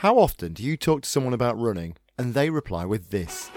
[0.00, 3.50] How often do you talk to someone about running and they reply with this?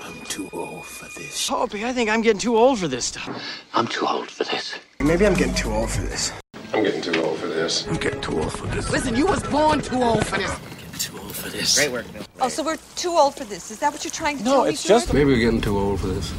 [0.00, 1.50] I'm too old for this.
[1.50, 3.28] Opie, I think I'm getting too old for this stuff.
[3.74, 4.78] I'm too old for this.
[5.00, 6.32] Maybe I'm getting too old for this.
[6.72, 7.84] I'm getting too old for this.
[7.88, 8.92] I'm getting too old for this.
[8.92, 10.56] Listen, you was born too old for this.
[10.56, 11.76] Getting too old for this.
[11.76, 12.22] Great work, Bill.
[12.40, 13.72] Oh, so we're too old for this.
[13.72, 14.64] Is that what you're trying to No, tell me?
[14.66, 16.32] No, it's just- Maybe we're getting too old for this.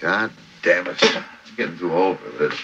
[0.00, 0.30] God
[0.62, 1.02] damn it.
[1.02, 1.24] I'm
[1.56, 2.54] getting too old for this.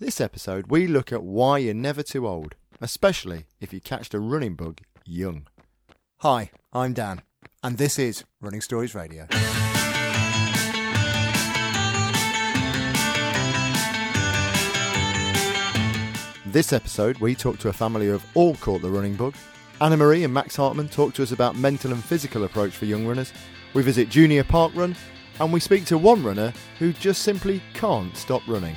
[0.00, 4.18] This episode, we look at why you're never too old, especially if you catch the
[4.18, 5.46] running bug young.
[6.20, 7.20] Hi, I'm Dan,
[7.62, 9.26] and this is Running Stories Radio.
[16.46, 19.34] This episode, we talk to a family who have all caught the running bug.
[19.82, 23.06] Anna Marie and Max Hartman talk to us about mental and physical approach for young
[23.06, 23.34] runners.
[23.74, 24.96] We visit Junior Park Run,
[25.40, 28.76] and we speak to one runner who just simply can't stop running.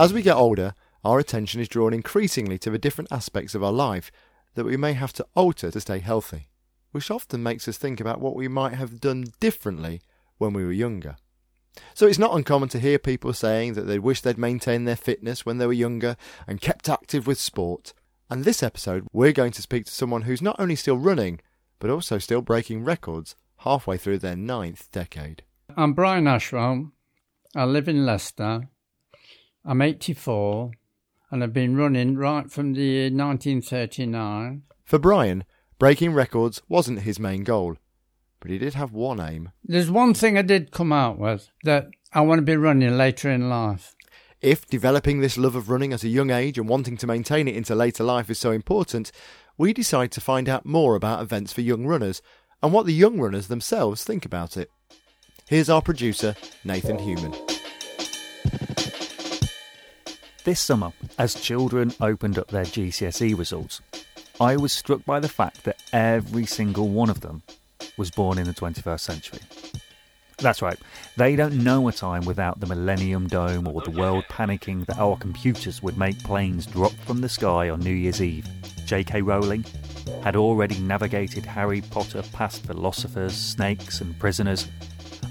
[0.00, 0.72] As we get older,
[1.04, 4.10] our attention is drawn increasingly to the different aspects of our life
[4.54, 6.48] that we may have to alter to stay healthy,
[6.90, 10.00] which often makes us think about what we might have done differently
[10.38, 11.16] when we were younger.
[11.92, 15.44] So it's not uncommon to hear people saying that they wish they'd maintained their fitness
[15.44, 17.92] when they were younger and kept active with sport.
[18.30, 21.42] And this episode, we're going to speak to someone who's not only still running,
[21.78, 25.42] but also still breaking records halfway through their ninth decade.
[25.76, 26.90] I'm Brian Ashwell.
[27.54, 28.70] I live in Leicester.
[29.64, 30.72] I'm 84
[31.30, 34.62] and I've been running right from the year 1939.
[34.84, 35.44] For Brian,
[35.78, 37.76] breaking records wasn't his main goal,
[38.40, 39.50] but he did have one aim.
[39.62, 43.30] There's one thing I did come out with that I want to be running later
[43.30, 43.94] in life.
[44.40, 47.54] If developing this love of running at a young age and wanting to maintain it
[47.54, 49.12] into later life is so important,
[49.58, 52.22] we decide to find out more about events for young runners
[52.62, 54.70] and what the young runners themselves think about it.
[55.46, 57.34] Here's our producer, Nathan Human.
[60.42, 63.82] This summer, as children opened up their GCSE results,
[64.40, 67.42] I was struck by the fact that every single one of them
[67.98, 69.40] was born in the 21st century.
[70.38, 70.78] That's right,
[71.18, 75.18] they don't know a time without the Millennium Dome or the world panicking that our
[75.18, 78.46] computers would make planes drop from the sky on New Year's Eve.
[78.86, 79.20] J.K.
[79.20, 79.66] Rowling
[80.22, 84.68] had already navigated Harry Potter past philosophers, snakes, and prisoners.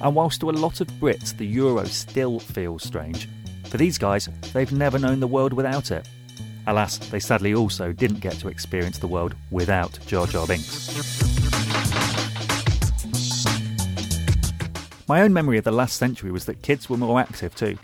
[0.01, 3.27] And whilst to a lot of Brits the euro still feels strange,
[3.69, 6.07] for these guys, they've never known the world without it.
[6.67, 10.89] Alas, they sadly also didn't get to experience the world without Jar Jar Binks.
[15.07, 17.77] My own memory of the last century was that kids were more active too.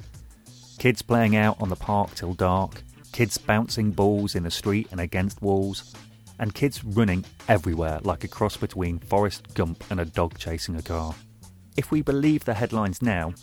[0.77, 4.99] Kids playing out on the park till dark, kids bouncing balls in the street and
[4.99, 5.95] against walls,
[6.37, 10.81] and kids running everywhere like a cross between Forrest Gump and a dog chasing a
[10.81, 11.15] car.
[11.77, 13.33] If we believe the headlines now,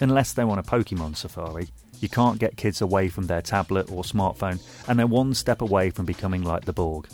[0.00, 1.68] unless they're on a Pokemon safari,
[2.00, 5.90] you can't get kids away from their tablet or smartphone, and they're one step away
[5.90, 7.08] from becoming like the Borg.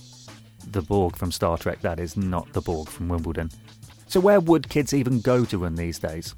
[0.70, 3.50] The Borg from Star Trek, that is, not the Borg from Wimbledon.
[4.06, 6.34] So, where would kids even go to run these days?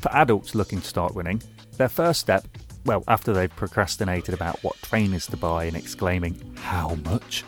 [0.00, 1.42] For adults looking to start running,
[1.78, 2.46] their first step,
[2.84, 7.44] well, after they've procrastinated about what trainers to buy and exclaiming, How much?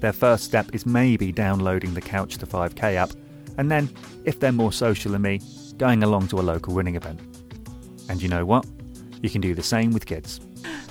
[0.00, 3.10] Their first step is maybe downloading the Couch to 5K app,
[3.58, 3.88] and then,
[4.24, 5.40] if they're more social than me,
[5.76, 7.29] going along to a local running event.
[8.10, 8.66] And you know what?
[9.22, 10.40] You can do the same with kids.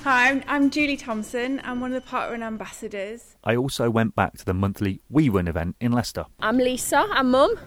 [0.06, 1.60] Hi, I'm, I'm Julie Thompson.
[1.66, 3.36] I'm one of the Parkrun ambassadors.
[3.44, 6.28] I also went back to the monthly We Run event in Leicester.
[6.40, 7.06] I'm Lisa.
[7.12, 7.60] I'm mum.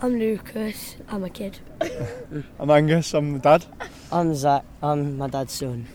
[0.00, 0.96] I'm Lucas.
[1.10, 1.58] I'm a kid.
[2.58, 3.12] I'm Angus.
[3.12, 3.66] I'm the dad.
[4.10, 4.64] I'm Zach.
[4.82, 5.86] I'm my dad's son.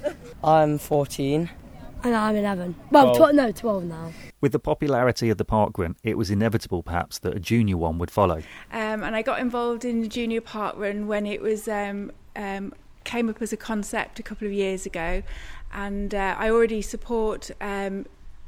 [0.43, 1.49] I'm 14.
[2.03, 2.75] And I'm 11.
[2.91, 3.31] Well, Twelve.
[3.31, 4.11] tw- no, 12 now.
[4.39, 7.97] With the popularity of the park run, it was inevitable perhaps that a junior one
[7.97, 8.43] would follow.
[8.71, 12.73] Um, and I got involved in the junior parkrun when it was um, um,
[13.03, 15.23] came up as a concept a couple of years ago,
[15.71, 18.05] and uh, I already support um,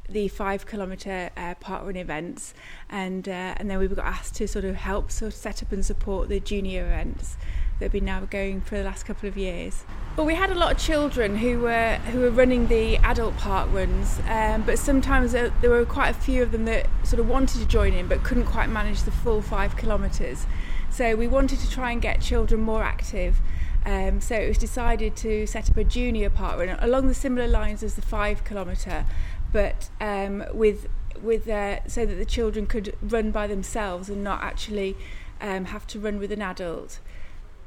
[0.08, 2.54] the five kilometre uh, parkrun events,
[2.90, 5.72] and uh, and then we got asked to sort of help sort of set up
[5.72, 7.38] and support the junior events
[7.80, 9.84] that have been now going for the last couple of years.
[10.16, 13.70] But we had a lot of children who were who were running the adult park
[13.74, 17.28] runs, um, but sometimes there, there were quite a few of them that sort of
[17.28, 20.46] wanted to join in but couldn't quite manage the full five kilometres.
[20.90, 23.42] So we wanted to try and get children more active.
[23.86, 27.48] Um, so it was decided to set up a junior park run along the similar
[27.48, 29.06] lines as the five kilometre,
[29.54, 30.88] but um, with
[31.22, 34.98] with uh, so that the children could run by themselves and not actually
[35.40, 37.00] um, have to run with an adult.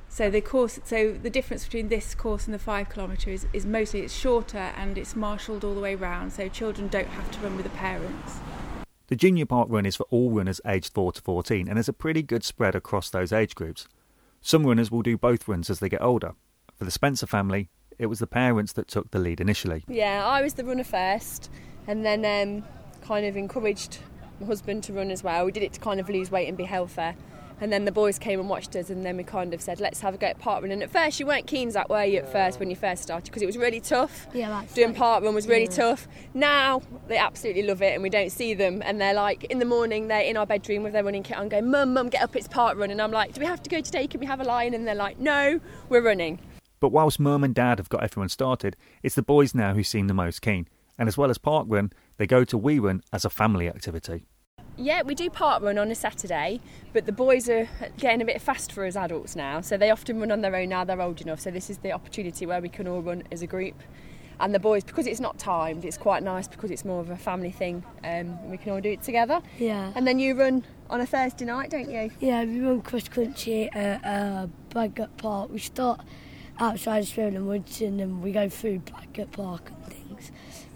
[0.09, 3.67] So the course, so the difference between this course and the five kilometre is, is
[3.67, 7.41] mostly it's shorter and it's marshalled all the way round, so children don't have to
[7.41, 8.39] run with the parents.
[9.09, 11.95] The junior park run is for all runners aged 4 to 14 and there's a
[11.95, 13.87] pretty good spread across those age groups.
[14.41, 16.33] Some runners will do both runs as they get older.
[16.77, 17.69] For the Spencer family,
[17.99, 19.85] it was the parents that took the lead initially.
[19.89, 21.51] Yeah, I was the runner first,
[21.87, 22.65] and then um,
[23.03, 23.99] kind of encouraged
[24.41, 25.45] my husband to run as well.
[25.45, 27.17] We did it to kind of lose weight and be healthier.
[27.61, 30.01] And then the boys came and watched us, and then we kind of said, let's
[30.01, 30.71] have a go at park run.
[30.71, 33.43] And at first, you weren't keen that way at first when you first started because
[33.43, 34.27] it was really tough.
[34.33, 34.97] Yeah, that's Doing right.
[34.97, 35.71] park run was really Yeah.
[35.71, 36.09] tough.
[36.35, 38.83] Now they absolutely love it, and we don't see them.
[38.85, 41.49] And they're like in the morning, they're in our bedroom with their running kit on,
[41.49, 43.71] going, "Mum, mum, get up, it's park run." And I'm like, "Do we have to
[43.71, 44.07] go today?
[44.07, 46.39] Can we have a line?" And they're like, "No, we're running."
[46.81, 50.07] But whilst mum and dad have got everyone started, it's the boys now who seem
[50.07, 50.69] the most keen.
[50.97, 54.27] And as well as park run, they go to We Run as a family activity.
[54.79, 56.61] Yeah, we do park run on a Saturday,
[56.93, 60.21] but the boys are getting a bit fast for us adults now, so they often
[60.21, 61.41] run on their own now they're old enough.
[61.41, 63.75] So this is the opportunity where we can all run as a group.
[64.39, 67.17] And the boys, because it's not timed, it's quite nice because it's more of a
[67.17, 67.83] family thing.
[68.05, 69.43] Um, we can all do it together.
[69.59, 69.91] Yeah.
[69.97, 72.13] And then you run on a Thursday night, don't you?
[72.21, 75.51] Yeah, we run cross country at uh, Bradgate Park.
[75.51, 76.03] We start
[76.61, 80.31] outside Swithland Woods and then we go through Bradgate Park and things,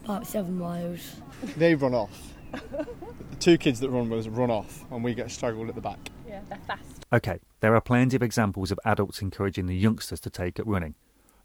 [0.05, 1.21] about seven miles.
[1.57, 2.35] They run off.
[3.43, 5.81] The two kids that run with us run off, and we get straggled at the
[5.81, 5.99] back.
[6.29, 7.05] Yeah, they're fast.
[7.13, 10.95] Okay, there are plenty of examples of adults encouraging the youngsters to take up running,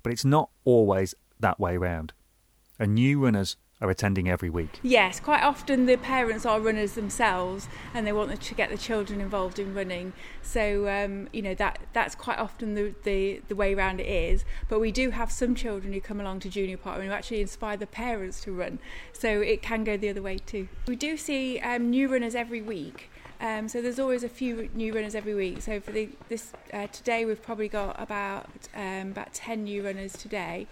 [0.03, 2.13] but it's not always that way round.
[2.77, 4.79] And new runners are attending every week.
[4.81, 9.21] Yes, quite often the parents are runners themselves, and they want to get the children
[9.21, 10.13] involved in running.
[10.41, 14.45] So um, you know that that's quite often the, the the way round it is.
[14.67, 17.41] But we do have some children who come along to junior park and who actually
[17.41, 18.79] inspire the parents to run.
[19.13, 20.67] So it can go the other way too.
[20.87, 23.09] We do see um, new runners every week.
[23.39, 25.61] Um, so there's always a few new runners every week.
[25.61, 30.13] So for the, this uh, today, we've probably got about um, about ten new runners
[30.13, 30.65] today.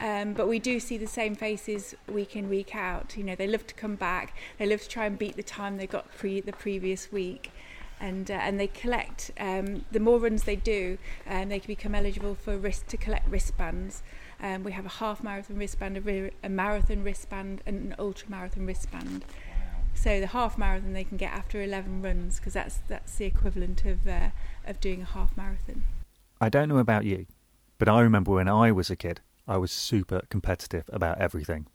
[0.00, 3.16] Um, but we do see the same faces week in week out.
[3.16, 4.34] You know, they love to come back.
[4.58, 7.52] They love to try and beat the time they got pre the previous week.
[8.00, 10.96] And, uh, and they collect um, the more runs they do,
[11.28, 14.02] um, they can become eligible for wrist to collect wristbands.
[14.42, 18.30] Um, we have a half marathon wristband, a, ri- a marathon wristband, and an ultra
[18.30, 19.26] marathon wristband.
[19.92, 23.84] So the half marathon they can get after 11 runs because that's that's the equivalent
[23.84, 24.30] of uh,
[24.66, 25.84] of doing a half marathon.
[26.40, 27.26] I don't know about you,
[27.76, 29.20] but I remember when I was a kid,
[29.50, 31.66] I was super competitive about everything.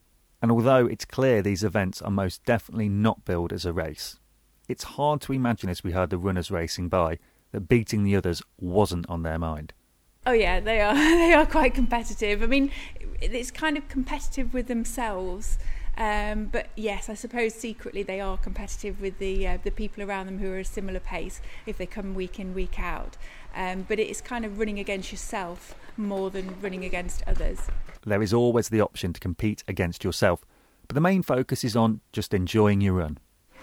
[0.42, 4.18] And although it's clear these events are most definitely not billed as a race,
[4.69, 7.19] it's hard to imagine as we heard the runners racing by
[7.51, 9.74] that beating the others wasn't on their mind.
[10.25, 10.94] Oh yeah, they are.
[11.25, 12.42] They are quite competitive.
[12.42, 12.72] I mean,
[13.19, 15.57] it's kind of competitive with themselves.
[15.98, 20.25] Um, but yes, I suppose secretly they are competitive with the uh, the people around
[20.28, 23.18] them who are a similar pace if they come week in week out.
[23.56, 27.60] Um, but it's kind of running against yourself more than running against others.
[28.06, 30.46] There is always the option to compete against yourself,
[30.88, 33.18] but the main focus is on just enjoying your run.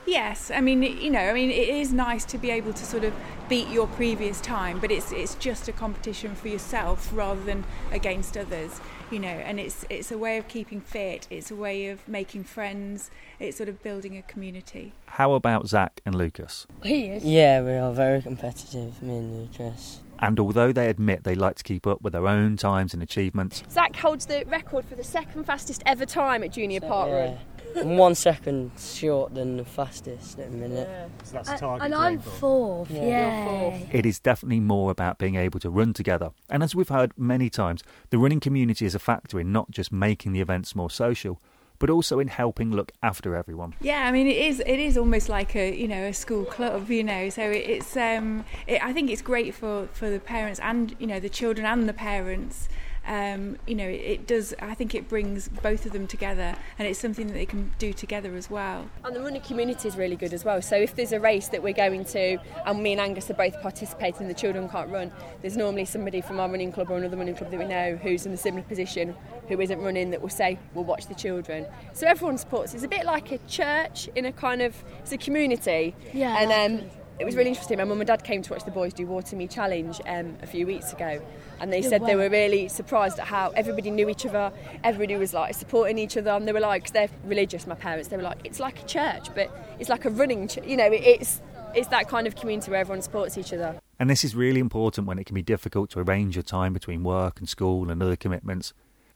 [0.07, 3.05] Yes, I mean, you know, I mean, it is nice to be able to sort
[3.05, 3.15] of
[3.49, 8.37] beat your previous time, but it's it's just a competition for yourself rather than against
[8.37, 9.29] others, you know.
[9.29, 11.29] And it's it's a way of keeping fit.
[11.31, 13.11] It's a way of making friends.
[13.39, 14.93] It's sort of building a community.
[15.07, 16.67] How about Zach and Lucas?
[16.83, 17.25] He is.
[17.25, 20.01] Yeah, we are very competitive, me and Lucas.
[20.19, 23.65] And although they admit they like to keep up with their own times and achievements,
[23.69, 27.39] Zach holds the record for the second fastest ever time at Junior Park Run.
[27.75, 27.83] Yeah.
[27.83, 30.89] I'm one second short than the fastest at the minute.
[31.25, 32.91] So that's And, and I'm fourth.
[32.91, 33.03] Yeah.
[33.05, 33.45] Yeah.
[33.45, 33.95] You're fourth.
[33.95, 36.31] it is definitely more about being able to run together.
[36.49, 39.93] And as we've heard many times, the running community is a factor in not just
[39.93, 41.41] making the events more social,
[41.79, 43.75] but also in helping look after everyone.
[43.81, 46.89] Yeah, I mean, it is it is almost like a you know a school club,
[46.89, 47.29] you know.
[47.29, 51.09] So it, it's um, it, I think it's great for for the parents and you
[51.09, 52.69] know the children and the parents.
[53.07, 54.55] Um, you know, it, it does.
[54.61, 57.93] I think it brings both of them together, and it's something that they can do
[57.93, 58.89] together as well.
[59.05, 60.63] And the running community is really good as well.
[60.63, 63.61] So if there's a race that we're going to, and me and Angus are both
[63.61, 67.35] participating, the children can't run, there's normally somebody from our running club or another running
[67.35, 69.15] club that we know who's in a similar position
[69.49, 71.67] who isn't running that will say, we'll watch the children.
[71.93, 72.75] So everyone supports.
[72.75, 75.95] It's a bit like a church in a kind of, it's a community.
[76.13, 77.02] Yeah, And that's um, good.
[77.19, 77.79] It was really interesting.
[77.79, 80.47] My mum and dad came to watch the boys do Water Me Challenge um, a
[80.47, 81.21] few weeks ago,
[81.61, 84.53] and they Yeah, said they were really surprised at how everybody knew each other.
[84.83, 87.67] Everybody was like supporting each other, and they were like, 'cause they're religious.
[87.67, 90.49] My parents, they were like, it's like a church, but it's like a running.
[90.49, 91.41] Ch- you know, it, it's
[91.75, 93.81] it's that kind of community where everyone supports each other.
[93.99, 97.03] And this is really important when it can be difficult to arrange your time between
[97.05, 98.75] work and school and other commitments.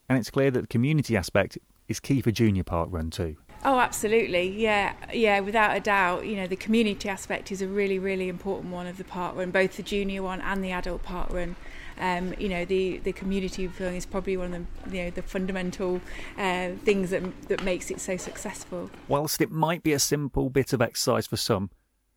[0.08, 3.36] And it's clear that the community aspect is key for Junior Park Run too.
[3.64, 4.48] Oh, absolutely.
[4.48, 6.26] Yeah, yeah, without a doubt.
[6.26, 9.50] You know, the community aspect is a really, really important one of the park run,
[9.50, 11.56] both the junior one and the adult park run.
[11.98, 15.22] Um, you know, the, the community feeling is probably one of the you know the
[15.22, 16.00] fundamental
[16.36, 18.90] uh, things that that makes it so successful.
[19.08, 21.70] Whilst it might be a simple bit of exercise for some,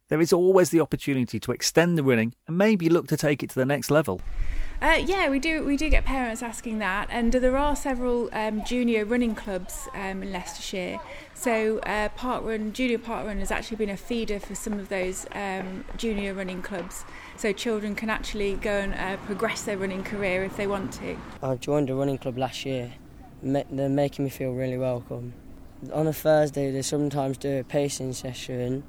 [0.10, 3.52] there is always the opportunity to extend the running and maybe look to take it
[3.52, 4.22] to the next level.
[4.82, 5.66] Uh, yeah, we do.
[5.66, 10.24] We do get parents asking that, and there are several um, junior running clubs um,
[10.24, 11.00] in Leicestershire.
[11.40, 14.90] So uh, Park Run, Junior Park Run, has actually been a feeder for some of
[14.90, 17.06] those um, junior running clubs.
[17.38, 21.16] So children can actually go and uh, progress their running career if they want to.
[21.42, 22.92] I joined a running club last year.
[23.42, 25.32] They're making me feel really welcome.
[25.94, 28.84] On a Thursday, they sometimes do a pacing session,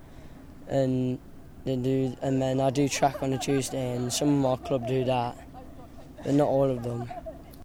[0.66, 1.20] and
[1.64, 4.88] they do, and then I do track on a Tuesday, and some of my club
[4.88, 5.38] do that,
[6.24, 7.08] but not all of them.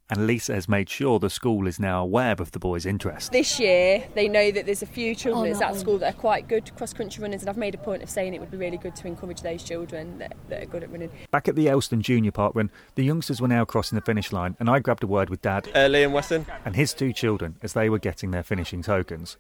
[0.08, 3.32] And Lisa has made sure the school is now aware of the boys' interest.
[3.32, 5.60] This year, they know that there's a few children Oh, at no.
[5.60, 8.10] that school that are quite good cross country runners, and I've made a point of
[8.10, 10.92] saying it would be really good to encourage those children that, that are good at
[10.92, 11.10] running.
[11.32, 14.56] Back at the Aylestone Junior Park Run, the youngsters were now crossing the finish line,
[14.60, 16.46] and I grabbed a word with Dad Uh, Liam Weston.
[16.64, 19.38] and his two children as they were getting their finishing tokens.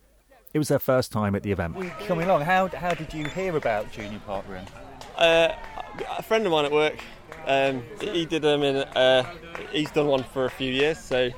[0.51, 1.75] It was their first time at the event.
[2.07, 4.65] Coming along, how, how did you hear about Junior Park Run?
[5.15, 5.53] Uh,
[6.17, 6.95] a friend of mine at work,
[7.45, 8.77] um, he did them in.
[8.77, 9.23] Uh,
[9.71, 11.29] he's done one for a few years, so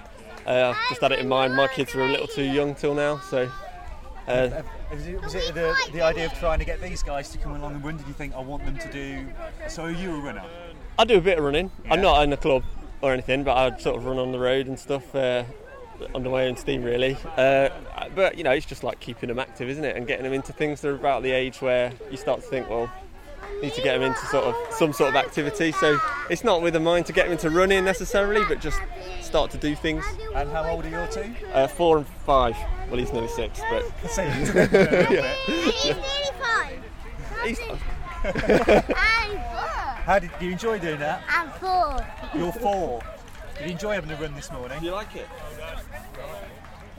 [0.45, 1.55] uh, I've just had it in mind.
[1.55, 3.49] My kids were a little too young till now, so.
[4.27, 4.61] Uh,
[4.91, 7.55] Was it, was it the, the idea of trying to get these guys to come
[7.55, 7.97] along and run?
[7.97, 9.25] Did you think I want them to do?
[9.67, 10.43] So are you a runner?
[10.97, 11.71] I do a bit of running.
[11.89, 12.63] I'm not in a club
[13.01, 15.43] or anything, but I sort of run on the road and stuff uh,
[16.15, 17.17] on the way in steam, really.
[17.35, 17.69] Uh,
[18.15, 19.95] but you know, it's just like keeping them active, isn't it?
[19.97, 20.79] And getting them into things.
[20.79, 22.89] They're about the age where you start to think, well,
[23.61, 25.71] need to get them into sort of some sort of activity.
[25.71, 25.99] So
[26.29, 28.79] it's not with a mind to get them into running necessarily, but just
[29.21, 30.05] start to do things.
[30.35, 31.33] And how old are your two?
[31.53, 32.55] Uh, four and five.
[32.89, 35.23] Well, he's nearly six, but So you took it a little
[37.45, 37.59] He's
[40.07, 41.21] How did you enjoy doing that?
[41.27, 42.05] I'm four.
[42.33, 43.01] You're four.
[43.57, 44.79] Did you enjoy having a run this morning?
[44.79, 45.27] Do you like it?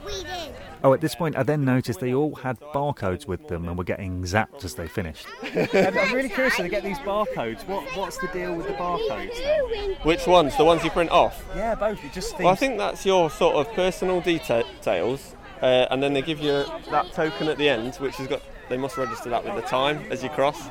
[0.09, 0.55] We did.
[0.81, 3.83] Oh, at this point, I then noticed they all had barcodes with them and were
[3.83, 5.27] getting zapped as they finished.
[5.53, 7.67] I'm I'm really curious to get these barcodes.
[7.67, 9.37] What What's the deal with the barcodes?
[9.37, 9.95] Then?
[10.03, 10.55] Which ones?
[10.55, 11.43] The ones you print off?
[11.55, 12.03] Yeah, both.
[12.03, 16.21] It just Well, I think that's your sort of personal details, uh, and then they
[16.21, 19.55] give you that token at the end, which has got they must register that with
[19.55, 20.69] the time as you cross,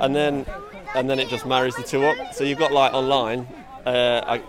[0.00, 0.44] and then
[0.94, 2.34] and then it just marries the two up.
[2.34, 3.48] So you've got like online.
[3.86, 4.42] Uh, I,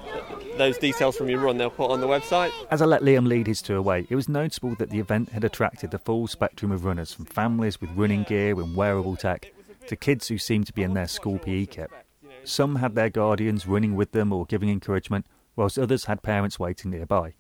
[0.58, 2.52] those details from your run they'll put on the website.
[2.72, 5.44] As I let Liam lead his tour away, it was noticeable that the event had
[5.44, 9.54] attracted the full spectrum of runners, from families with running gear and wearable tech,
[9.86, 11.92] to kids who seemed to be in their school PE kit.
[12.44, 16.90] Some had their guardians running with them or giving encouragement, whilst others had parents waiting
[16.90, 17.34] nearby.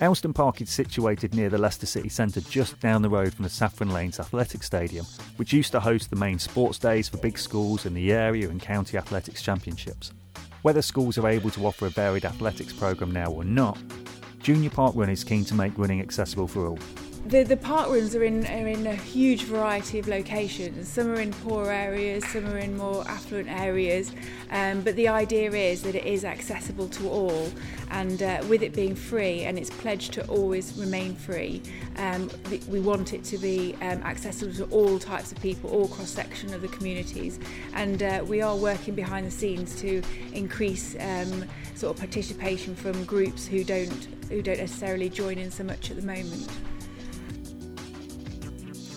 [0.00, 3.50] Aylestone Park is situated near the Leicester City Centre, just down the road from the
[3.50, 5.04] Saffron Lanes Athletic Stadium,
[5.36, 8.62] which used to host the main sports days for big schools in the area and
[8.62, 10.12] county athletics championships.
[10.62, 13.78] Whether schools are able to offer a varied athletics programme now or not,
[14.42, 16.78] Junior Park Run is keen to make running accessible for all.
[17.28, 20.88] The, the park runs are in, are in a huge variety of locations.
[20.88, 24.12] Some are in poor areas, some are in more affluent areas.
[24.50, 27.52] Um, but the idea is that it is accessible to all,
[27.90, 31.60] and uh, with it being free and it's pledged to always remain free,
[31.96, 32.30] um,
[32.66, 36.54] we want it to be um, accessible to all types of people, all cross section
[36.54, 37.38] of the communities.
[37.74, 41.44] And uh, we are working behind the scenes to increase um,
[41.74, 45.96] sort of participation from groups who don't who don't necessarily join in so much at
[45.98, 46.48] the moment.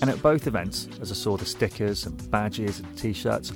[0.01, 3.53] And at both events, as I saw the stickers and badges and t shirts,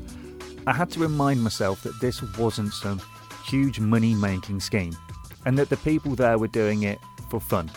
[0.68, 3.02] I had to remind myself that this wasn't some
[3.46, 4.96] huge money making scheme
[5.46, 7.00] and that the people there were doing it
[7.30, 7.72] for fun.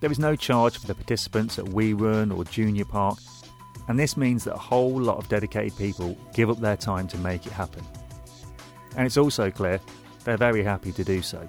[0.00, 3.18] There is no charge for the participants at We Run or Junior Park,
[3.88, 7.18] and this means that a whole lot of dedicated people give up their time to
[7.18, 7.84] make it happen.
[8.96, 9.80] And it's also clear
[10.24, 11.46] they're very happy to do so.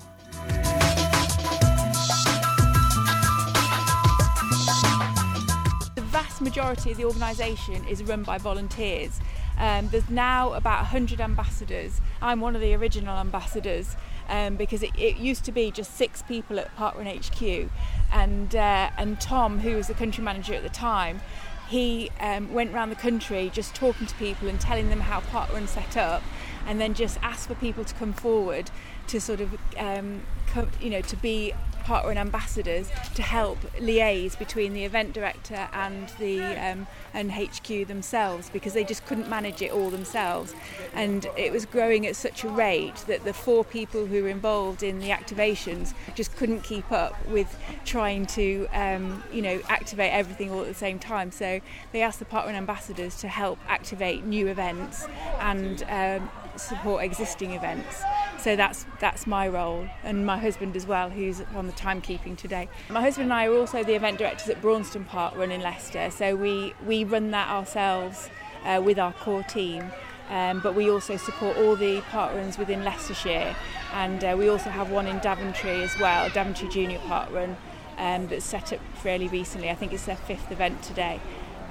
[6.38, 9.20] Vast majority of the organisation is run by volunteers.
[9.58, 12.00] Um, there's now about 100 ambassadors.
[12.22, 13.96] I'm one of the original ambassadors
[14.30, 17.72] um, because it, it used to be just six people at Parkrun HQ,
[18.14, 21.22] and uh, and Tom, who was the country manager at the time,
[21.70, 25.68] he um, went around the country just talking to people and telling them how Parkrun
[25.68, 26.22] set up,
[26.68, 28.70] and then just asked for people to come forward
[29.08, 31.54] to sort of um, co- you know to be
[31.88, 38.50] Parkrun ambassadors to help liaise between the event director and the um, and HQ themselves
[38.50, 40.54] because they just couldn't manage it all themselves,
[40.94, 44.84] and it was growing at such a rate that the four people who were involved
[44.84, 50.52] in the activations just couldn't keep up with trying to um, you know activate everything
[50.52, 51.32] all at the same time.
[51.32, 51.62] So
[51.94, 55.08] they asked the partner and ambassadors to help activate new events
[55.40, 58.04] and um, support existing events.
[58.40, 62.70] So that's that's my role, and my husband as well, who's on the timekeeping today.
[62.90, 66.10] My husband and I are also the event directors at Braunstone Park Run in Leicester.
[66.12, 68.30] So we we run that ourselves
[68.64, 69.92] uh, with our core team.
[70.30, 73.56] Um, but we also support all the park runs within Leicestershire,
[73.94, 77.56] and uh, we also have one in Daventry as well, Daventry Junior Park Run,
[77.98, 79.70] um, that's set up fairly recently.
[79.70, 81.22] I think it's their fifth event today.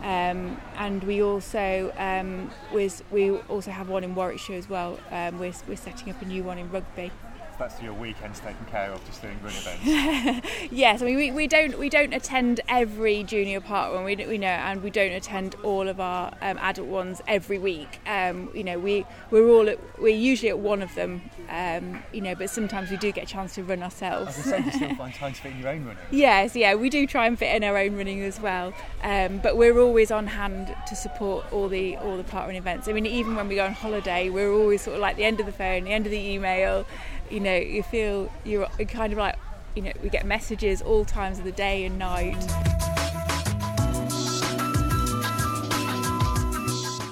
[0.07, 2.49] Um, and we also um,
[3.11, 5.01] we also have one in Warwickshire as well.
[5.11, 7.11] Um, we're, we're setting up a new one in Rugby
[7.59, 10.47] that's your weekends taken care of, just doing run events.
[10.71, 14.05] yes, I mean we, we don't we don't attend every junior park run.
[14.05, 18.01] We, we know, and we don't attend all of our um, adult ones every week.
[18.07, 21.23] Um, you know, we we're all at, we're usually at one of them.
[21.49, 24.47] Um, you know, but sometimes we do get a chance to run ourselves.
[24.47, 26.03] I was you still find time to fit in your own running.
[26.11, 28.73] Yes, yeah, we do try and fit in our own running as well.
[29.03, 32.89] Um, but we're always on hand to support all the all the park run events.
[32.89, 35.41] I mean, even when we go on holiday, we're always sort of like the end
[35.41, 36.87] of the phone, the end of the email
[37.31, 39.37] you know, you feel you're kind of like,
[39.75, 42.37] you know, we get messages all times of the day and night.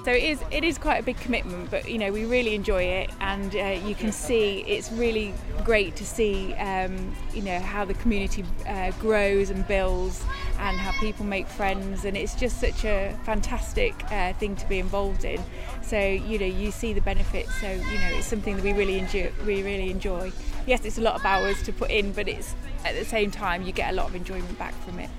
[0.04, 2.82] So it is it is quite a big commitment, but you know we really enjoy
[2.82, 5.32] it, and uh, you can see it's really
[5.64, 10.22] great to see um, you know how the community uh, grows and builds,
[10.58, 14.78] and how people make friends, and it's just such a fantastic uh, thing to be
[14.78, 15.42] involved in.
[15.82, 17.54] So you know you see the benefits.
[17.60, 19.32] So you know it's something that we really enjoy.
[19.46, 20.32] We really enjoy.
[20.66, 23.62] Yes, it's a lot of hours to put in, but it's at the same time
[23.62, 25.10] you get a lot of enjoyment back from it.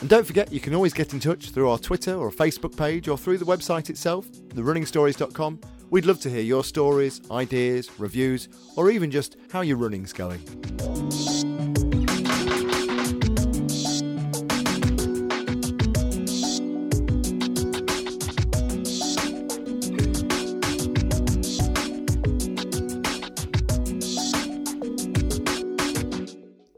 [0.00, 3.06] And don't forget, you can always get in touch through our Twitter or Facebook page
[3.06, 5.60] or through the website itself, therunningstories.com.
[5.92, 10.40] We'd love to hear your stories, ideas, reviews, or even just how your running's going.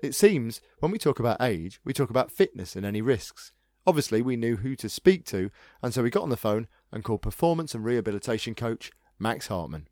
[0.03, 3.53] It seems when we talk about age, we talk about fitness and any risks.
[3.87, 5.53] Obviously, we knew who to speak to,
[5.83, 9.89] and so we got on the phone and called performance and rehabilitation coach Max Hartman.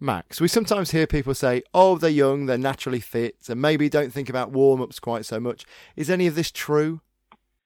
[0.00, 4.12] Max, we sometimes hear people say, oh, they're young, they're naturally fit, and maybe don't
[4.12, 5.64] think about warm ups quite so much.
[5.94, 7.00] Is any of this true?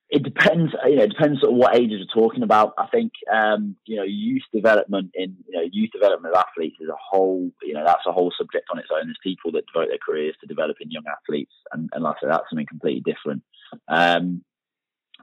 [0.08, 0.72] it depends.
[0.84, 2.74] You know, it depends on what ages you're talking about.
[2.78, 6.88] I think um, you know youth development in you know youth development of athletes is
[6.88, 7.50] a whole.
[7.62, 9.06] You know, that's a whole subject on its own.
[9.06, 12.30] There's people that devote their careers to developing young athletes, and, and like I said,
[12.30, 13.42] that's something completely different.
[13.88, 14.44] Um,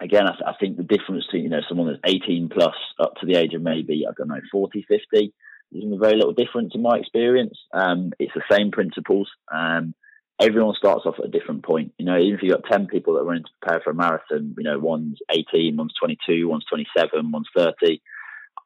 [0.02, 3.26] again, I, I, think the difference between you know someone that's 18 plus up to
[3.26, 5.34] the age of maybe I don't know 40, 50
[5.72, 7.58] is a very little difference in my experience.
[7.74, 9.30] Um, it's the same principles.
[9.54, 9.96] Um,
[10.40, 11.94] everyone starts off at a different point.
[11.98, 13.96] You know, even if you've got 10 people that are running to prepare for a
[13.96, 18.02] marathon, you know, one's 18, one's 22, one's 27, one's 30,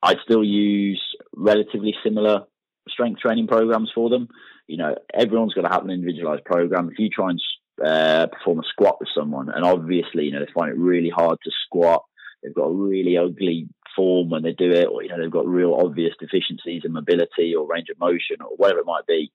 [0.03, 1.01] I'd still use
[1.35, 2.45] relatively similar
[2.89, 4.27] strength training programs for them.
[4.67, 6.89] You know, everyone's got to have an individualized program.
[6.91, 7.41] If you try and
[7.83, 11.37] uh, perform a squat with someone, and obviously, you know, they find it really hard
[11.43, 12.03] to squat,
[12.41, 15.47] they've got a really ugly form when they do it, or, you know, they've got
[15.47, 19.31] real obvious deficiencies in mobility or range of motion or whatever it might be,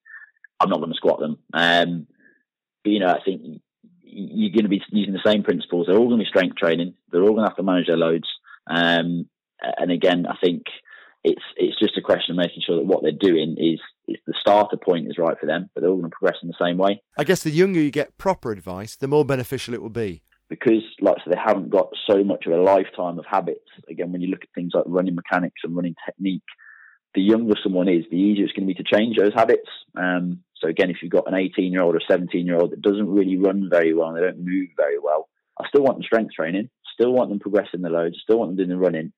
[0.60, 1.38] I'm not going to squat them.
[1.52, 2.06] Um,
[2.84, 3.60] but, you know, I think
[4.02, 5.86] you're going to be using the same principles.
[5.86, 6.94] They're all going to be strength training.
[7.10, 8.28] They're all going to have to manage their loads.
[8.68, 9.28] Um,
[9.60, 10.64] and again, I think
[11.24, 14.34] it's it's just a question of making sure that what they're doing is, is the
[14.38, 16.78] starter point is right for them, but they're all going to progress in the same
[16.78, 17.02] way.
[17.16, 20.22] I guess the younger you get proper advice, the more beneficial it will be.
[20.48, 23.64] Because, like I said, they haven't got so much of a lifetime of habits.
[23.88, 26.42] Again, when you look at things like running mechanics and running technique,
[27.14, 29.68] the younger someone is, the easier it's going to be to change those habits.
[29.96, 32.82] Um, so again, if you've got an 18 year old or 17 year old that
[32.82, 36.04] doesn't really run very well and they don't move very well, I still want them
[36.04, 39.12] strength training, still want them progressing the loads, still want them doing the running.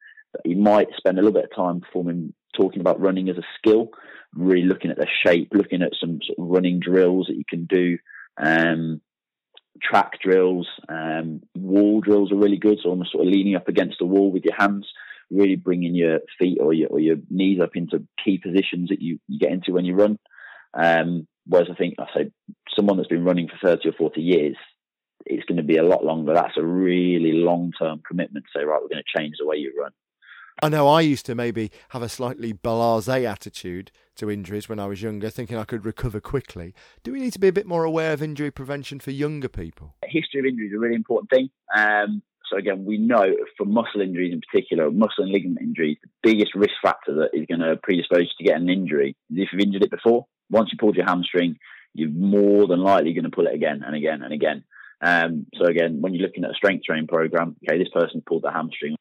[0.44, 3.88] You might spend a little bit of time performing, talking about running as a skill,
[4.34, 7.66] really looking at their shape, looking at some sort of running drills that you can
[7.66, 7.98] do.
[8.36, 9.00] Um,
[9.82, 12.78] track drills, um, wall drills are really good.
[12.82, 14.88] So almost sort of leaning up against the wall with your hands,
[15.30, 19.18] really bringing your feet or your, or your knees up into key positions that you,
[19.28, 20.18] you get into when you run.
[20.74, 22.30] Um, Whereas I think I say
[22.74, 24.56] someone that's been running for thirty or forty years,
[25.26, 26.32] it's going to be a lot longer.
[26.32, 28.46] That's a really long term commitment.
[28.56, 29.92] Say right, we're going to change the way you run.
[30.62, 34.86] I know I used to maybe have a slightly blasé attitude to injuries when I
[34.86, 36.74] was younger, thinking I could recover quickly.
[37.02, 39.96] Do we need to be a bit more aware of injury prevention for younger people?
[40.04, 41.50] History of injury is a really important thing.
[41.76, 46.10] Um, so again, we know for muscle injuries in particular, muscle and ligament injuries, the
[46.22, 49.48] biggest risk factor that is going to predispose you to get an injury is if
[49.52, 51.58] you've injured it before once you pulled your hamstring,
[51.94, 54.64] you're more than likely going to pull it again and again and again.
[55.00, 58.42] Um, so again, when you're looking at a strength training program, okay, this person pulled
[58.42, 58.96] their hamstring,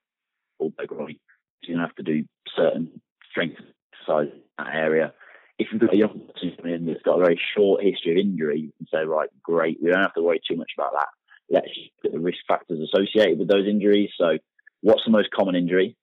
[0.59, 1.17] pulled their groin,
[1.65, 2.23] to have to do
[2.55, 3.57] certain strength
[3.93, 5.13] exercise in that area.
[5.59, 8.71] If you've got a young person that's got a very short history of injury, you
[8.77, 11.07] can say, right, great, we don't have to worry too much about that.
[11.49, 11.67] let's
[12.03, 14.09] look at the risk factors associated with those injuries.
[14.17, 14.37] So,
[14.81, 15.95] what's the most common injury?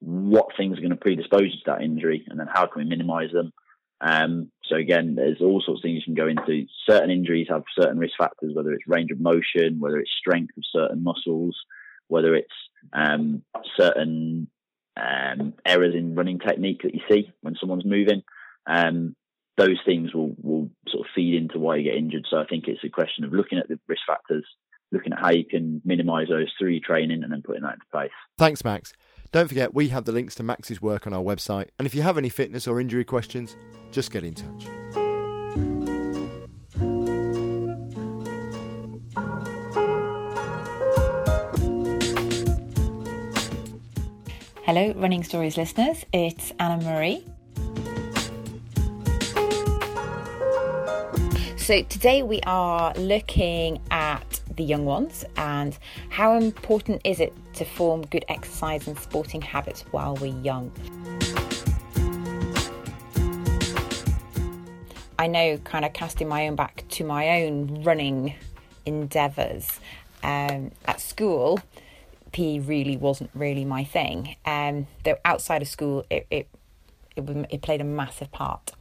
[0.00, 2.88] What things are going to predispose you to that injury, and then how can we
[2.88, 3.52] minimise them?
[4.00, 6.66] Um, so again, there's all sorts of things you can go into.
[6.88, 10.64] Certain injuries have certain risk factors, whether it's range of motion, whether it's strength of
[10.70, 11.56] certain muscles,
[12.08, 12.52] whether it's
[12.92, 13.42] um,
[13.78, 14.48] certain
[14.96, 18.22] um, errors in running technique that you see when someone's moving.
[18.66, 19.14] Um,
[19.56, 22.26] those things will, will sort of feed into why you get injured.
[22.30, 24.44] So I think it's a question of looking at the risk factors,
[24.92, 27.86] looking at how you can minimise those through your training, and then putting that into
[27.90, 28.10] place.
[28.38, 28.92] Thanks, Max.
[29.32, 32.02] Don't forget, we have the links to Max's work on our website, and if you
[32.02, 33.56] have any fitness or injury questions,
[33.90, 35.05] just get in touch.
[44.66, 46.04] Hello, Running Stories listeners.
[46.12, 47.24] It's Anna Marie.
[51.56, 57.64] So, today we are looking at the young ones and how important is it to
[57.64, 60.72] form good exercise and sporting habits while we're young.
[65.16, 68.34] I know, kind of casting my own back to my own running
[68.84, 69.78] endeavours
[70.24, 71.60] um, at school,
[72.36, 74.36] PE really wasn't really my thing.
[74.44, 76.48] Um, though outside of school, it, it
[77.16, 78.72] it, it played a massive part.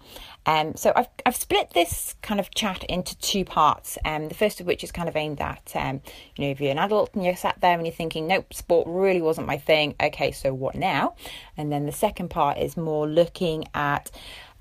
[0.45, 3.97] Um, so I've, I've split this kind of chat into two parts.
[4.03, 6.01] Um, the first of which is kind of aimed at, um,
[6.35, 8.87] you know, if you're an adult and you're sat there and you're thinking, nope, sport
[8.89, 9.95] really wasn't my thing.
[10.03, 11.15] Okay, so what now?
[11.55, 14.11] And then the second part is more looking at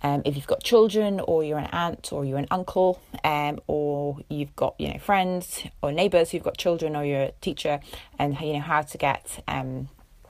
[0.05, 4.19] um, if you've got children or you're an aunt or you're an uncle um, or
[4.29, 7.81] you've got you know friends or neighbours who've got children or you're a teacher
[8.19, 9.89] and you know how to get um,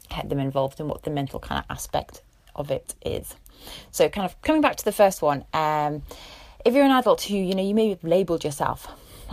[0.08, 2.22] get them involved and what the mental kind of aspect
[2.54, 3.34] of it is.
[3.90, 6.02] So kind of coming back to the first one, um,
[6.64, 8.86] if you're an adult who you know you may have labelled yourself,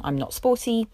[0.03, 0.87] I'm not sporty,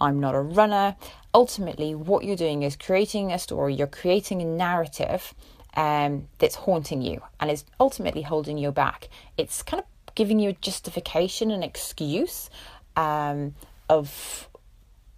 [0.00, 0.94] I'm not a runner.
[1.34, 3.74] Ultimately, what you're doing is creating a story.
[3.74, 5.34] You're creating a narrative
[5.74, 9.08] um, that's haunting you and is ultimately holding you back.
[9.36, 12.50] It's kind of giving you a justification, an excuse
[12.96, 13.54] um,
[13.88, 14.48] of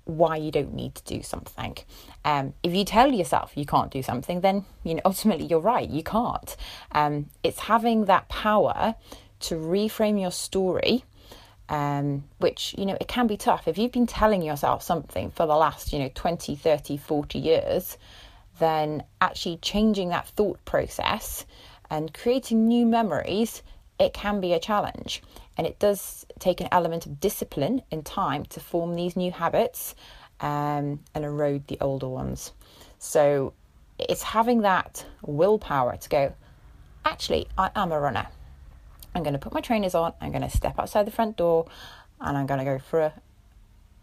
[0.04, 1.76] why you don't need to do something.
[2.24, 5.88] Um, if you tell yourself you can't do something, then you know ultimately you're right.
[5.88, 6.56] You can't.
[6.92, 8.94] Um, it's having that power
[9.40, 11.04] to reframe your story.
[11.66, 15.46] Um, which you know it can be tough if you've been telling yourself something for
[15.46, 17.96] the last you know 20 30 40 years
[18.58, 21.44] then actually changing that thought process
[21.90, 23.62] and creating new memories,
[23.98, 25.22] it can be a challenge.
[25.56, 29.94] And it does take an element of discipline and time to form these new habits
[30.40, 32.52] um, and erode the older ones.
[32.98, 33.52] So
[33.98, 36.34] it's having that willpower to go,
[37.04, 38.26] actually, I am a runner.
[39.14, 41.66] I'm going to put my trainers on, I'm going to step outside the front door,
[42.20, 43.12] and I'm going to go for a,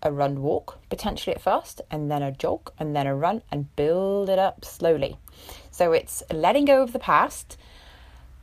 [0.04, 3.74] a run walk, potentially at first, and then a jog, and then a run, and
[3.76, 5.18] build it up slowly.
[5.70, 7.58] So it's letting go of the past,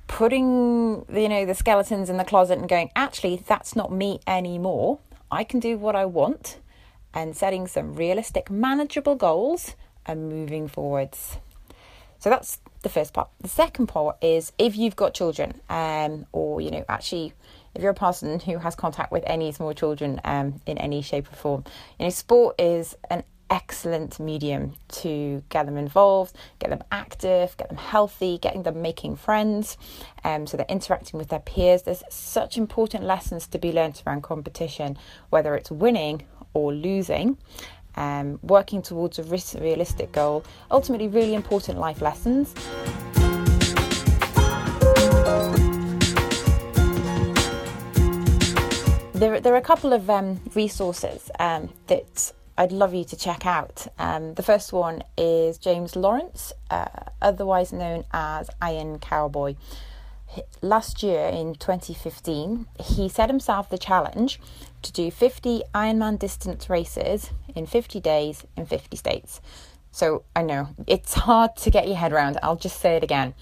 [0.06, 4.98] putting you know the skeletons in the closet, and going, actually, that's not me anymore.
[5.30, 6.58] I can do what I want,
[7.12, 9.74] and setting some realistic, manageable goals
[10.06, 11.38] and moving forwards.
[12.18, 13.28] So that's the first part.
[13.40, 17.32] The second part is if you've got children, um, or you know, actually
[17.74, 21.30] if you're a person who has contact with any small children um, in any shape
[21.32, 21.64] or form,
[21.98, 27.68] you know, sport is an excellent medium to get them involved, get them active, get
[27.68, 29.76] them healthy, getting them making friends,
[30.24, 31.82] um, so they're interacting with their peers.
[31.82, 34.98] There's such important lessons to be learned around competition,
[35.30, 37.38] whether it's winning or losing.
[37.96, 42.54] Um, working towards a realistic goal, ultimately, really important life lessons.
[49.18, 53.46] There, there are a couple of um, resources um, that I'd love you to check
[53.46, 53.88] out.
[53.98, 56.86] Um, the first one is James Lawrence, uh,
[57.20, 59.56] otherwise known as Iron Cowboy.
[60.62, 64.38] Last year in 2015, he set himself the challenge
[64.82, 69.40] to do 50 Ironman distance races in 50 days in 50 states.
[69.90, 72.38] So I know it's hard to get your head around.
[72.40, 73.34] I'll just say it again.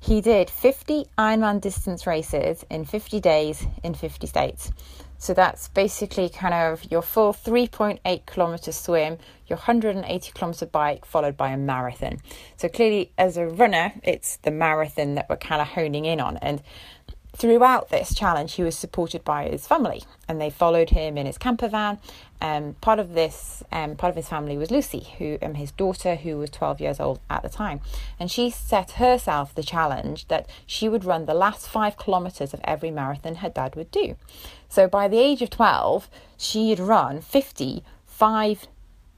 [0.00, 4.70] He did 50 Ironman distance races in 50 days in 50 states.
[5.18, 11.36] So that's basically kind of your full 3.8 kilometer swim, your 180 kilometer bike, followed
[11.36, 12.18] by a marathon.
[12.56, 16.36] So clearly, as a runner, it's the marathon that we're kind of honing in on.
[16.36, 16.62] And
[17.38, 21.38] throughout this challenge, he was supported by his family, and they followed him in his
[21.38, 21.98] camper van.
[22.40, 26.16] Um, part of this, um, part of his family was Lucy, who um, his daughter,
[26.16, 27.80] who was 12 years old at the time,
[28.18, 32.60] and she set herself the challenge that she would run the last five kilometers of
[32.64, 34.16] every marathon her dad would do.
[34.68, 37.82] So by the age of 12, she had run 50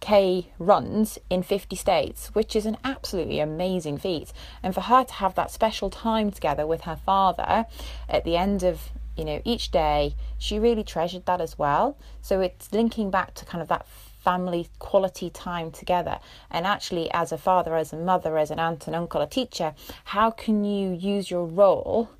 [0.00, 4.32] 5k runs in 50 states, which is an absolutely amazing feat.
[4.62, 7.66] And for her to have that special time together with her father
[8.08, 11.96] at the end of you know each day, she really treasured that as well.
[12.22, 16.20] So it's linking back to kind of that family quality time together.
[16.50, 19.74] And actually, as a father, as a mother, as an aunt, an uncle, a teacher,
[20.04, 22.10] how can you use your role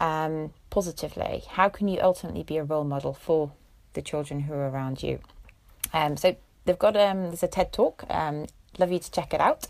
[0.00, 1.44] um, positively?
[1.48, 3.52] How can you ultimately be a role model for
[3.94, 5.20] the children who are around you?
[5.92, 8.04] Um, so they've got um, there's a TED talk.
[8.08, 8.46] Um,
[8.78, 9.66] love you to check it out.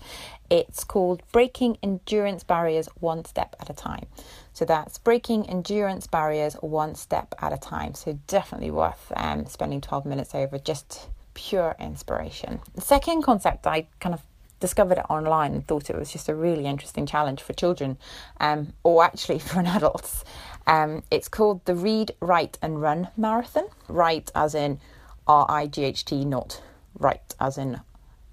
[0.51, 4.07] It's called Breaking Endurance Barriers One Step at a Time.
[4.55, 7.95] So that's breaking endurance barriers one step at a time.
[7.95, 12.61] So definitely worth um, spending 12 minutes over just pure inspiration.
[12.77, 14.23] The second concept I kind of
[14.61, 17.99] discovered it online and thought it was just a really interesting challenge for children,
[18.41, 20.25] um, or actually for an adults.
[20.69, 23.67] Um, it's called the Read, Write and Run Marathon.
[23.89, 24.79] Write as in
[25.27, 26.63] R I G H T, not
[26.99, 27.81] write as in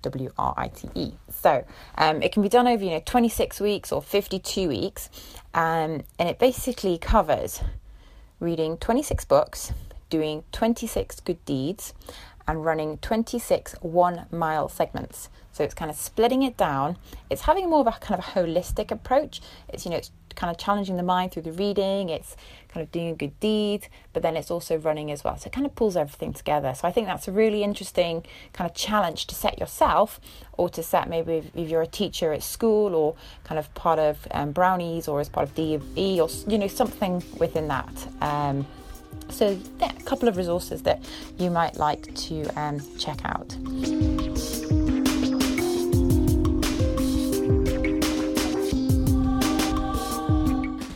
[0.01, 1.11] W R I T E.
[1.29, 1.65] So
[1.97, 5.09] um, it can be done over you know 26 weeks or 52 weeks,
[5.53, 7.61] um, and it basically covers
[8.39, 9.71] reading 26 books,
[10.09, 11.93] doing 26 good deeds,
[12.47, 15.29] and running 26 one mile segments.
[15.51, 16.97] So it's kind of splitting it down.
[17.29, 19.41] It's having more of a kind of a holistic approach.
[19.69, 22.09] It's, you know, it's kind of challenging the mind through the reading.
[22.09, 22.35] It's
[22.73, 25.37] kind of doing a good deed, but then it's also running as well.
[25.37, 26.73] So it kind of pulls everything together.
[26.73, 30.19] So I think that's a really interesting kind of challenge to set yourself
[30.53, 33.99] or to set maybe if, if you're a teacher at school or kind of part
[33.99, 38.07] of um, Brownies or as part of DE or, you know, something within that.
[38.21, 38.65] Um,
[39.29, 41.01] so, yeah, a couple of resources that
[41.37, 43.55] you might like to um, check out.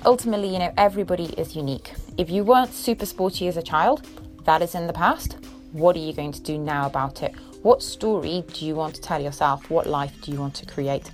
[0.06, 1.96] Ultimately, you know, everybody is unique.
[2.16, 4.06] If you weren't super sporty as a child,
[4.44, 5.38] that is in the past.
[5.72, 7.34] What are you going to do now about it?
[7.64, 9.68] What story do you want to tell yourself?
[9.72, 11.10] What life do you want to create?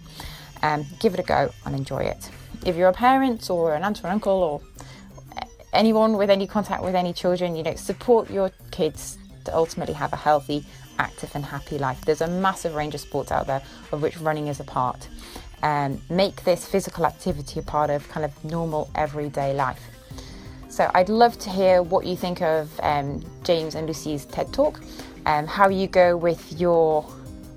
[0.61, 2.29] Um, give it a go and enjoy it.
[2.65, 4.61] If you're a parent or an aunt or uncle or
[5.71, 10.11] anyone with any contact with any children, you know, support your kids to ultimately have
[10.11, 10.65] a healthy,
[10.99, 12.01] active, and happy life.
[12.03, 13.61] There's a massive range of sports out there,
[13.93, 15.07] of which running is a part.
[15.63, 19.81] Um, make this physical activity a part of kind of normal everyday life.
[20.69, 24.79] So I'd love to hear what you think of um, James and Lucy's TED Talk,
[25.25, 27.05] um, how you go with your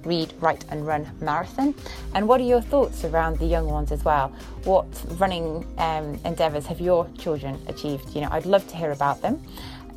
[0.05, 1.75] read, write, and run marathon.
[2.15, 4.29] And what are your thoughts around the young ones as well?
[4.65, 4.87] What
[5.19, 8.15] running um, endeavours have your children achieved?
[8.15, 9.43] You know, I'd love to hear about them,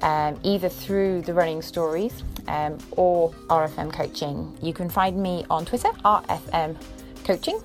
[0.01, 4.55] um, either through the running stories um, or RFM coaching.
[4.61, 6.77] You can find me on Twitter, RFM
[7.23, 7.59] coaching,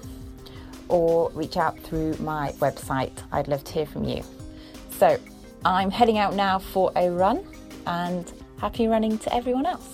[0.88, 3.12] or reach out through my website.
[3.32, 4.22] I'd love to hear from you.
[4.90, 5.18] So
[5.64, 7.44] I'm heading out now for a run
[7.86, 9.88] and happy running to everyone else.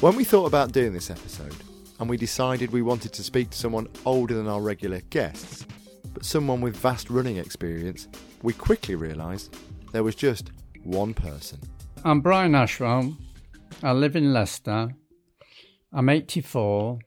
[0.00, 1.54] When we thought about doing this episode,
[2.00, 5.66] and we decided we wanted to speak to someone older than our regular guests,
[6.12, 8.08] but someone with vast running experience,
[8.42, 9.56] we quickly realised
[9.92, 10.50] there was just
[10.82, 11.58] one person.
[12.04, 13.16] I'm Brian Ashram.
[13.82, 14.94] I live in Leicester.
[15.92, 16.98] I'm 84